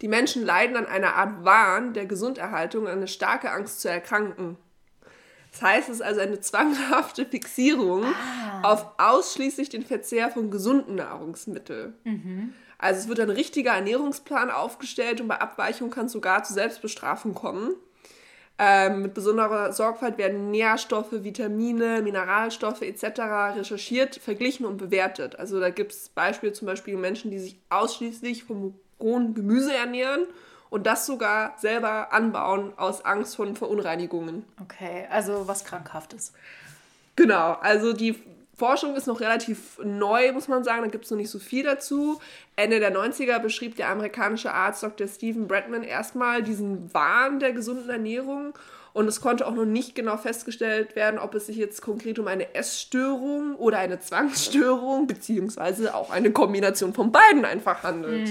[0.00, 4.56] Die Menschen leiden an einer Art Wahn der Gesunderhaltung, eine starke Angst zu erkranken.
[5.54, 8.04] Das heißt, es ist also eine zwanghafte Fixierung
[8.64, 11.94] auf ausschließlich den Verzehr von gesunden Nahrungsmitteln.
[12.78, 17.34] Also es wird ein richtiger Ernährungsplan aufgestellt und bei Abweichung kann es sogar zu Selbstbestrafung
[17.34, 17.76] kommen.
[18.58, 23.56] Ähm, mit besonderer Sorgfalt werden Nährstoffe, Vitamine, Mineralstoffe etc.
[23.56, 25.38] recherchiert, verglichen und bewertet.
[25.38, 30.26] Also da gibt es Beispiele zum Beispiel Menschen, die sich ausschließlich vom rohen Gemüse ernähren
[30.74, 34.44] und das sogar selber anbauen aus Angst vor Verunreinigungen.
[34.60, 36.32] Okay, also was Krankhaftes.
[37.14, 38.16] Genau, also die
[38.56, 40.82] Forschung ist noch relativ neu, muss man sagen.
[40.82, 42.20] Da gibt es noch nicht so viel dazu.
[42.56, 45.06] Ende der 90er beschrieb der amerikanische Arzt Dr.
[45.06, 48.58] Stephen Bradman erstmal diesen Wahn der gesunden Ernährung.
[48.92, 52.26] Und es konnte auch noch nicht genau festgestellt werden, ob es sich jetzt konkret um
[52.26, 58.28] eine Essstörung oder eine Zwangsstörung, beziehungsweise auch eine Kombination von beiden einfach handelt.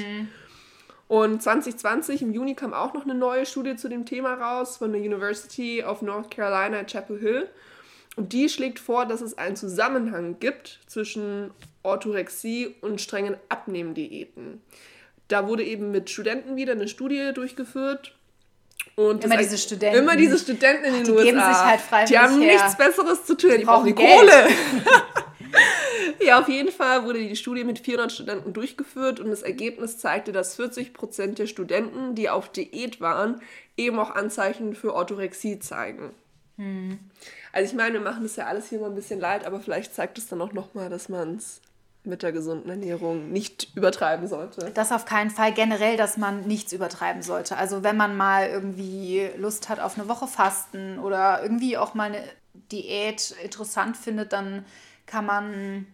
[1.13, 4.91] Und 2020 im Juni kam auch noch eine neue Studie zu dem Thema raus von
[4.91, 7.47] der University of North Carolina at Chapel Hill.
[8.15, 11.51] Und die schlägt vor, dass es einen Zusammenhang gibt zwischen
[11.83, 14.63] Orthorexie und strengen Abnehmdiäten.
[15.27, 18.15] Da wurde eben mit Studenten wieder eine Studie durchgeführt.
[18.95, 19.99] Und Immer diese Studenten.
[19.99, 21.23] Immer diese Studenten in den die USA.
[21.25, 22.53] geben sich halt freiwillig Die haben her.
[22.53, 23.51] nichts Besseres zu tun.
[23.55, 24.31] Die, brauchen die brauchen Geld.
[24.31, 24.47] Kohle.
[26.25, 30.31] Ja, auf jeden Fall wurde die Studie mit 400 Studenten durchgeführt und das Ergebnis zeigte,
[30.31, 33.41] dass 40% der Studenten, die auf Diät waren,
[33.77, 36.11] eben auch Anzeichen für Orthorexie zeigen.
[37.51, 39.93] Also ich meine, wir machen das ja alles hier mal ein bisschen leid, aber vielleicht
[39.93, 41.61] zeigt es dann auch nochmal, dass man es
[42.05, 44.71] mit der gesunden Ernährung nicht übertreiben sollte.
[44.73, 47.57] Das auf keinen Fall generell, dass man nichts übertreiben sollte.
[47.57, 52.09] Also wenn man mal irgendwie Lust hat auf eine Woche Fasten oder irgendwie auch mal
[52.09, 52.23] eine
[52.71, 54.65] Diät interessant findet, dann
[55.05, 55.87] kann man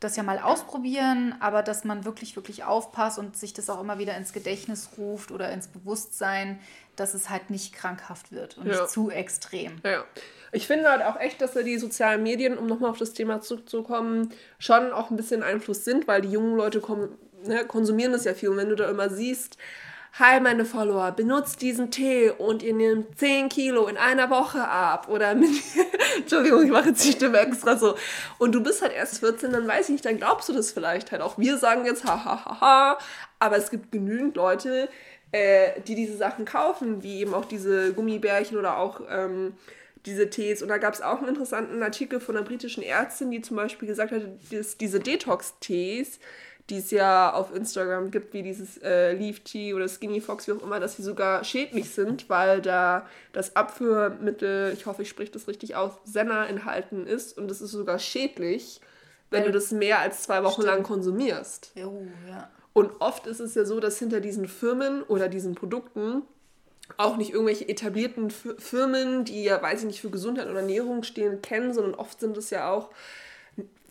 [0.00, 3.98] das ja mal ausprobieren, aber dass man wirklich, wirklich aufpasst und sich das auch immer
[3.98, 6.58] wieder ins Gedächtnis ruft oder ins Bewusstsein,
[6.96, 8.72] dass es halt nicht krankhaft wird und Ja.
[8.72, 9.80] nicht zu extrem.
[9.84, 10.04] Ja.
[10.52, 13.40] Ich finde halt auch echt, dass da die sozialen Medien, um nochmal auf das Thema
[13.40, 18.24] zurückzukommen, schon auch ein bisschen Einfluss sind, weil die jungen Leute kommen, ne, konsumieren das
[18.24, 18.48] ja viel.
[18.48, 19.58] Und wenn du da immer siehst,
[20.18, 25.08] hi meine Follower, benutzt diesen Tee und ihr nehmt 10 Kilo in einer Woche ab.
[25.08, 25.50] Oder mit,
[26.18, 27.94] Entschuldigung, ich mache jetzt die Stimme extra so.
[28.38, 31.12] Und du bist halt erst 14, dann weiß ich nicht, dann glaubst du das vielleicht
[31.12, 31.38] halt auch.
[31.38, 32.98] Wir sagen jetzt ha ha ha ha,
[33.38, 34.88] aber es gibt genügend Leute,
[35.32, 39.54] äh, die diese Sachen kaufen, wie eben auch diese Gummibärchen oder auch ähm,
[40.06, 40.60] diese Tees.
[40.62, 43.86] Und da gab es auch einen interessanten Artikel von einer britischen Ärztin, die zum Beispiel
[43.86, 46.18] gesagt hat, dass diese Detox-Tees,
[46.70, 50.52] die es ja auf Instagram gibt, wie dieses äh, Leaf Tea oder Skinny Fox, wie
[50.52, 55.32] auch immer, dass sie sogar schädlich sind, weil da das Abführmittel, ich hoffe, ich spreche
[55.32, 58.80] das richtig aus, Senna enthalten ist und das ist sogar schädlich,
[59.30, 61.72] wenn du das mehr als zwei Wochen lang konsumierst.
[61.74, 62.50] Jo, ja.
[62.72, 66.22] Und oft ist es ja so, dass hinter diesen Firmen oder diesen Produkten
[66.96, 71.42] auch nicht irgendwelche etablierten Firmen, die ja, weiß ich nicht, für Gesundheit oder Ernährung stehen,
[71.42, 72.90] kennen, sondern oft sind es ja auch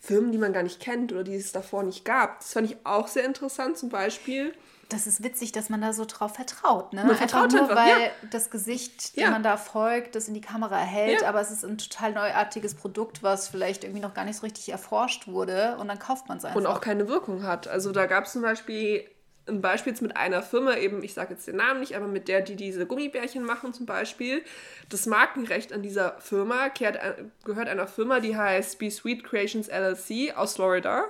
[0.01, 2.39] Firmen, die man gar nicht kennt oder die es davor nicht gab.
[2.39, 4.53] Das fand ich auch sehr interessant zum Beispiel.
[4.87, 6.93] Das ist witzig, dass man da so drauf vertraut.
[6.93, 7.03] Ne?
[7.03, 8.07] Man vertraut nur, einfach, weil ja.
[8.31, 9.29] das Gesicht, dem Ja.
[9.29, 11.29] man da folgt, das in die Kamera hält, Ja.
[11.29, 14.69] aber es ist ein total neuartiges Produkt, was vielleicht irgendwie noch gar nicht so richtig
[14.69, 16.57] erforscht wurde und dann kauft man es einfach.
[16.59, 17.67] und auch keine Wirkung hat.
[17.67, 19.05] Also da gab es zum Beispiel
[19.49, 22.27] ein Beispiel jetzt mit einer Firma, eben, ich sage jetzt den Namen nicht, aber mit
[22.27, 24.41] der, die diese Gummibärchen machen zum Beispiel.
[24.89, 26.99] Das Markenrecht an dieser Firma kehrt,
[27.43, 31.03] gehört einer Firma, die heißt Be Sweet Creations LLC aus Florida.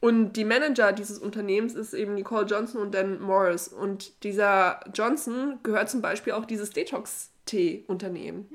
[0.00, 3.66] Und die Manager dieses Unternehmens ist eben Nicole Johnson und Dan Morris.
[3.66, 8.48] Und dieser Johnson gehört zum Beispiel auch dieses Detox-Tee-Unternehmen.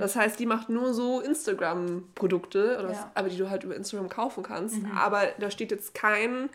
[0.00, 3.10] Das heißt, die macht nur so Instagram-Produkte, Ja.
[3.14, 4.76] aber die du halt über Instagram kaufen kannst.
[4.96, 6.50] Aber da steht jetzt kein,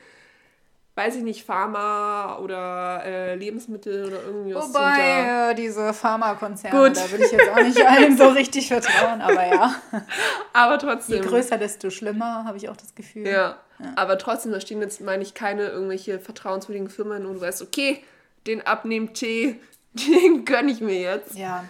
[0.95, 4.69] weiß ich nicht, Pharma oder äh, Lebensmittel oder irgendwas.
[4.69, 6.97] Wobei äh, diese Pharmakonzerne, Gut.
[6.97, 9.75] da würde ich jetzt auch nicht allen so richtig vertrauen, aber ja,
[10.53, 11.21] Aber je trotzdem.
[11.23, 13.27] größer, desto schlimmer, habe ich auch das Gefühl.
[13.27, 13.57] Ja.
[13.95, 18.03] Aber trotzdem, da stehen jetzt, meine ich, keine irgendwelche vertrauenswürdigen Firmen und du weißt, okay,
[18.45, 19.59] den Abnehmtee,
[19.93, 21.35] den gönne ich mir jetzt.
[21.35, 21.65] Ja,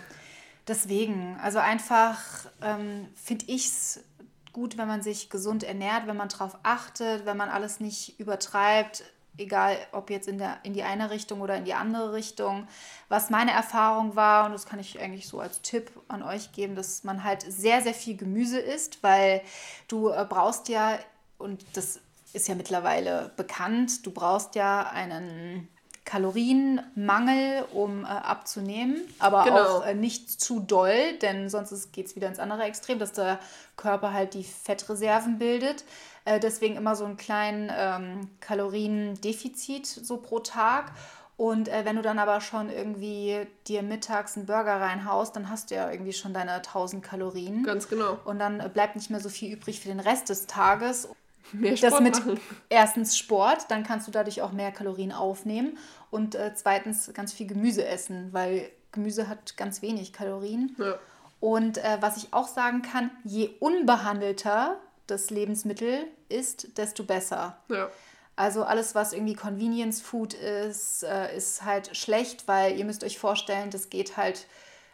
[0.67, 2.19] deswegen, also einfach
[2.61, 4.03] ähm, finde ich es
[4.51, 9.03] gut, wenn man sich gesund ernährt, wenn man darauf achtet, wenn man alles nicht übertreibt,
[9.37, 12.67] egal ob jetzt in, der, in die eine Richtung oder in die andere Richtung.
[13.09, 16.75] Was meine Erfahrung war, und das kann ich eigentlich so als Tipp an euch geben,
[16.75, 19.41] dass man halt sehr, sehr viel Gemüse isst, weil
[19.87, 20.97] du äh, brauchst ja,
[21.37, 21.99] und das
[22.33, 25.67] ist ja mittlerweile bekannt, du brauchst ja einen
[26.05, 29.77] Kalorienmangel, um äh, abzunehmen, aber Genau.
[29.79, 33.39] auch äh, nicht zu doll, denn sonst geht es wieder ins andere Extrem, dass der
[33.77, 35.85] Körper halt die Fettreserven bildet.
[36.25, 40.91] Äh, deswegen immer so einen kleinen ähm, Kaloriendefizit so pro Tag.
[41.35, 45.71] Und äh, wenn du dann aber schon irgendwie dir mittags einen Burger reinhaust, dann hast
[45.71, 47.63] du ja irgendwie schon deine 1000 Kalorien.
[47.63, 48.19] Ganz genau.
[48.25, 51.09] Und dann äh, bleibt nicht mehr so viel übrig für den Rest des Tages.
[51.51, 52.39] Mehr Das Sport mit machen.
[52.69, 55.77] erstens Sport, dann kannst du dadurch auch mehr Kalorien aufnehmen
[56.09, 60.75] und äh, zweitens ganz viel Gemüse essen, weil Gemüse hat ganz wenig Kalorien.
[60.79, 60.95] Ja.
[61.39, 67.57] Und äh, was ich auch sagen kann, je unbehandelter das Lebensmittel ist, desto besser.
[67.69, 67.89] Ja.
[68.35, 73.19] Also alles, was irgendwie Convenience Food ist, äh, ist halt schlecht, weil ihr müsst euch
[73.19, 74.47] vorstellen, das geht halt,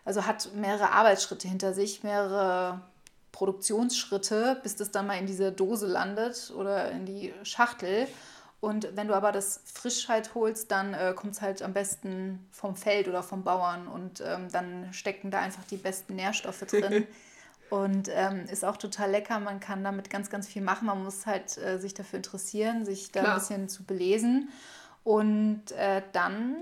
[0.03, 2.82] also hat mehrere Arbeitsschritte hinter sich, mehrere
[3.32, 8.07] Produktionsschritte, bis das dann mal in diese Dose landet oder in die Schachtel.
[8.60, 12.45] Und wenn du aber das frisch halt holst, dann äh, kommt es halt am besten
[12.51, 17.07] vom Feld oder vom Bauern und ähm, dann stecken da einfach die besten Nährstoffe drin.
[17.70, 19.40] Und ähm, ist auch total lecker.
[19.40, 20.88] Man kann damit ganz, ganz viel machen.
[20.88, 23.34] Man muss halt äh, sich dafür interessieren, sich da Klar.
[23.34, 24.50] ein bisschen zu belesen.
[25.04, 26.56] Und äh, dann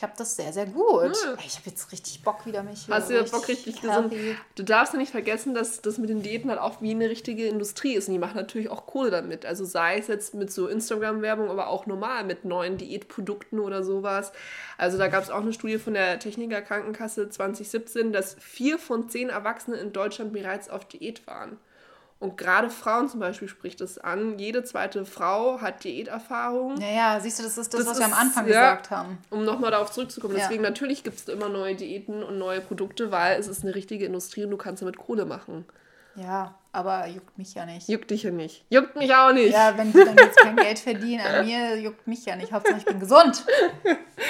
[0.00, 1.14] klappt das sehr, sehr gut.
[1.36, 4.14] Ey, Ich habe jetzt richtig Bock wieder mich Hast du ja Bock richtig gesund.
[4.54, 7.46] Du darfst ja nicht vergessen, dass das mit den Diäten halt auch wie eine richtige
[7.46, 8.08] Industrie ist.
[8.08, 9.44] Und die machen natürlich auch Kohle damit.
[9.44, 14.32] Also sei es jetzt mit so Instagram-Werbung, aber auch normal mit neuen Diätprodukten oder sowas.
[14.78, 19.10] Also da gab es auch eine Studie von der Techniker Krankenkasse 2017, dass vier von
[19.10, 21.58] zehn Erwachsenen in Deutschland bereits auf Diät waren.
[22.20, 24.38] Und gerade Frauen zum Beispiel spricht es an.
[24.38, 26.78] Jede zweite Frau hat Diäterfahrung.
[26.80, 28.52] Ja, ja, siehst du, das ist das, Das was wir am ist- Anfang ja.
[28.72, 29.18] gesagt haben.
[29.30, 30.36] Um nochmal darauf zurückzukommen.
[30.36, 30.42] Ja.
[30.42, 34.04] Deswegen natürlich gibt es immer neue Diäten und neue Produkte, weil es ist eine richtige
[34.04, 35.64] Industrie und du kannst damit Kohle machen.
[36.16, 37.88] Ja, aber juckt mich ja nicht.
[37.88, 38.64] Juckt dich ja nicht.
[38.68, 39.52] Juckt mich auch nicht.
[39.54, 42.52] Ja, wenn die dann jetzt kein Geld verdienen an mir, juckt mich ja nicht.
[42.52, 43.44] Hauptsache ich bin gesund.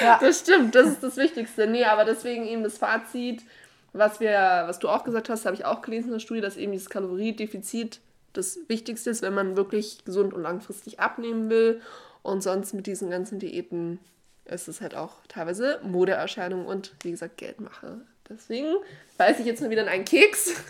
[0.01, 0.19] Ja.
[0.21, 1.67] Das stimmt, das ist das Wichtigste.
[1.67, 3.43] Nee, aber deswegen eben das Fazit,
[3.93, 6.57] was wir, was du auch gesagt hast, habe ich auch gelesen in der Studie, dass
[6.57, 8.01] eben dieses Kaloriedefizit
[8.33, 11.81] das Wichtigste ist, wenn man wirklich gesund und langfristig abnehmen will.
[12.23, 13.99] Und sonst mit diesen ganzen Diäten
[14.45, 18.03] ist es halt auch teilweise Modeerscheinung und wie gesagt Geldmache.
[18.29, 18.77] Deswegen
[19.19, 20.55] beiße ich jetzt mal wieder in einen Keks.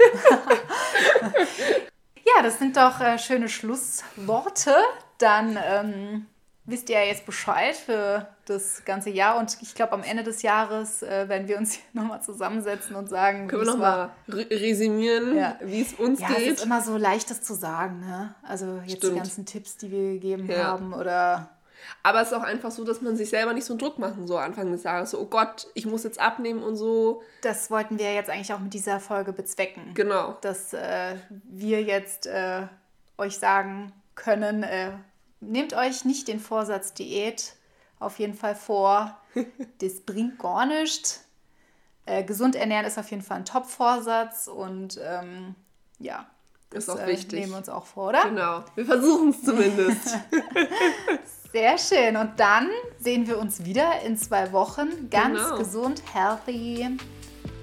[2.37, 4.75] Ja, das sind doch äh, schöne Schlussworte.
[5.19, 6.27] Dann ähm,
[6.71, 9.39] wisst ihr ja jetzt Bescheid für das ganze Jahr.
[9.39, 13.49] Und ich glaube, am Ende des Jahres äh, werden wir uns nochmal zusammensetzen und sagen,
[13.49, 15.57] Können wir es nochmal resümieren, Ja.
[15.63, 16.49] wie es uns Ja, es geht.
[16.55, 18.35] ist immer so leichtes zu sagen, ne?
[18.43, 19.15] Also jetzt Stimmt.
[19.15, 20.65] die ganzen Tipps, die wir gegeben Ja.
[20.65, 21.51] haben oder
[22.03, 24.27] Aber es ist auch einfach so, dass man sich selber nicht so einen Druck machen,
[24.27, 25.13] so Anfang des Jahres.
[25.13, 27.23] So, oh Gott, ich muss jetzt abnehmen und so.
[27.43, 29.93] das wollten wir jetzt eigentlich auch mit dieser Folge bezwecken.
[29.95, 30.37] Genau.
[30.43, 32.63] Dass äh, wir jetzt äh,
[33.17, 34.91] euch sagen können, äh,
[35.41, 37.55] nehmt euch nicht den Vorsatz Diät
[37.99, 39.17] auf jeden Fall vor.
[39.81, 41.25] das bringt gar nichts.
[42.07, 45.55] Äh, gesund ernähren ist auf jeden Fall ein Top-Vorsatz und ähm,
[45.99, 46.27] ja,
[46.73, 47.39] Ist das auch äh, wichtig.
[47.41, 48.23] nehmen wir uns auch vor, oder?
[48.23, 48.65] Genau.
[48.75, 50.17] Wir versuchen es zumindest.
[51.53, 52.17] Sehr schön.
[52.17, 52.69] Und dann
[52.99, 55.11] sehen wir uns wieder in zwei Wochen.
[55.11, 55.59] Ganz Genau.
[55.59, 56.89] gesund, healthy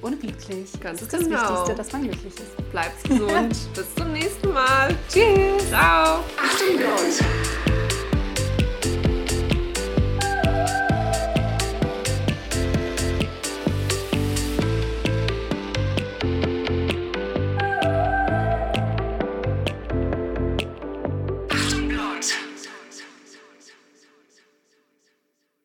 [0.02, 0.80] und glücklich.
[0.82, 1.42] Ganz das ist das genau.
[1.42, 2.72] Wichtigste, dass man glücklich ist.
[2.72, 3.58] Bleibt gesund.
[3.74, 4.96] Bis zum nächsten Mal.
[5.10, 5.70] Tschüss.
[5.70, 6.24] Ciao.
[6.38, 7.20] Achtung Girls,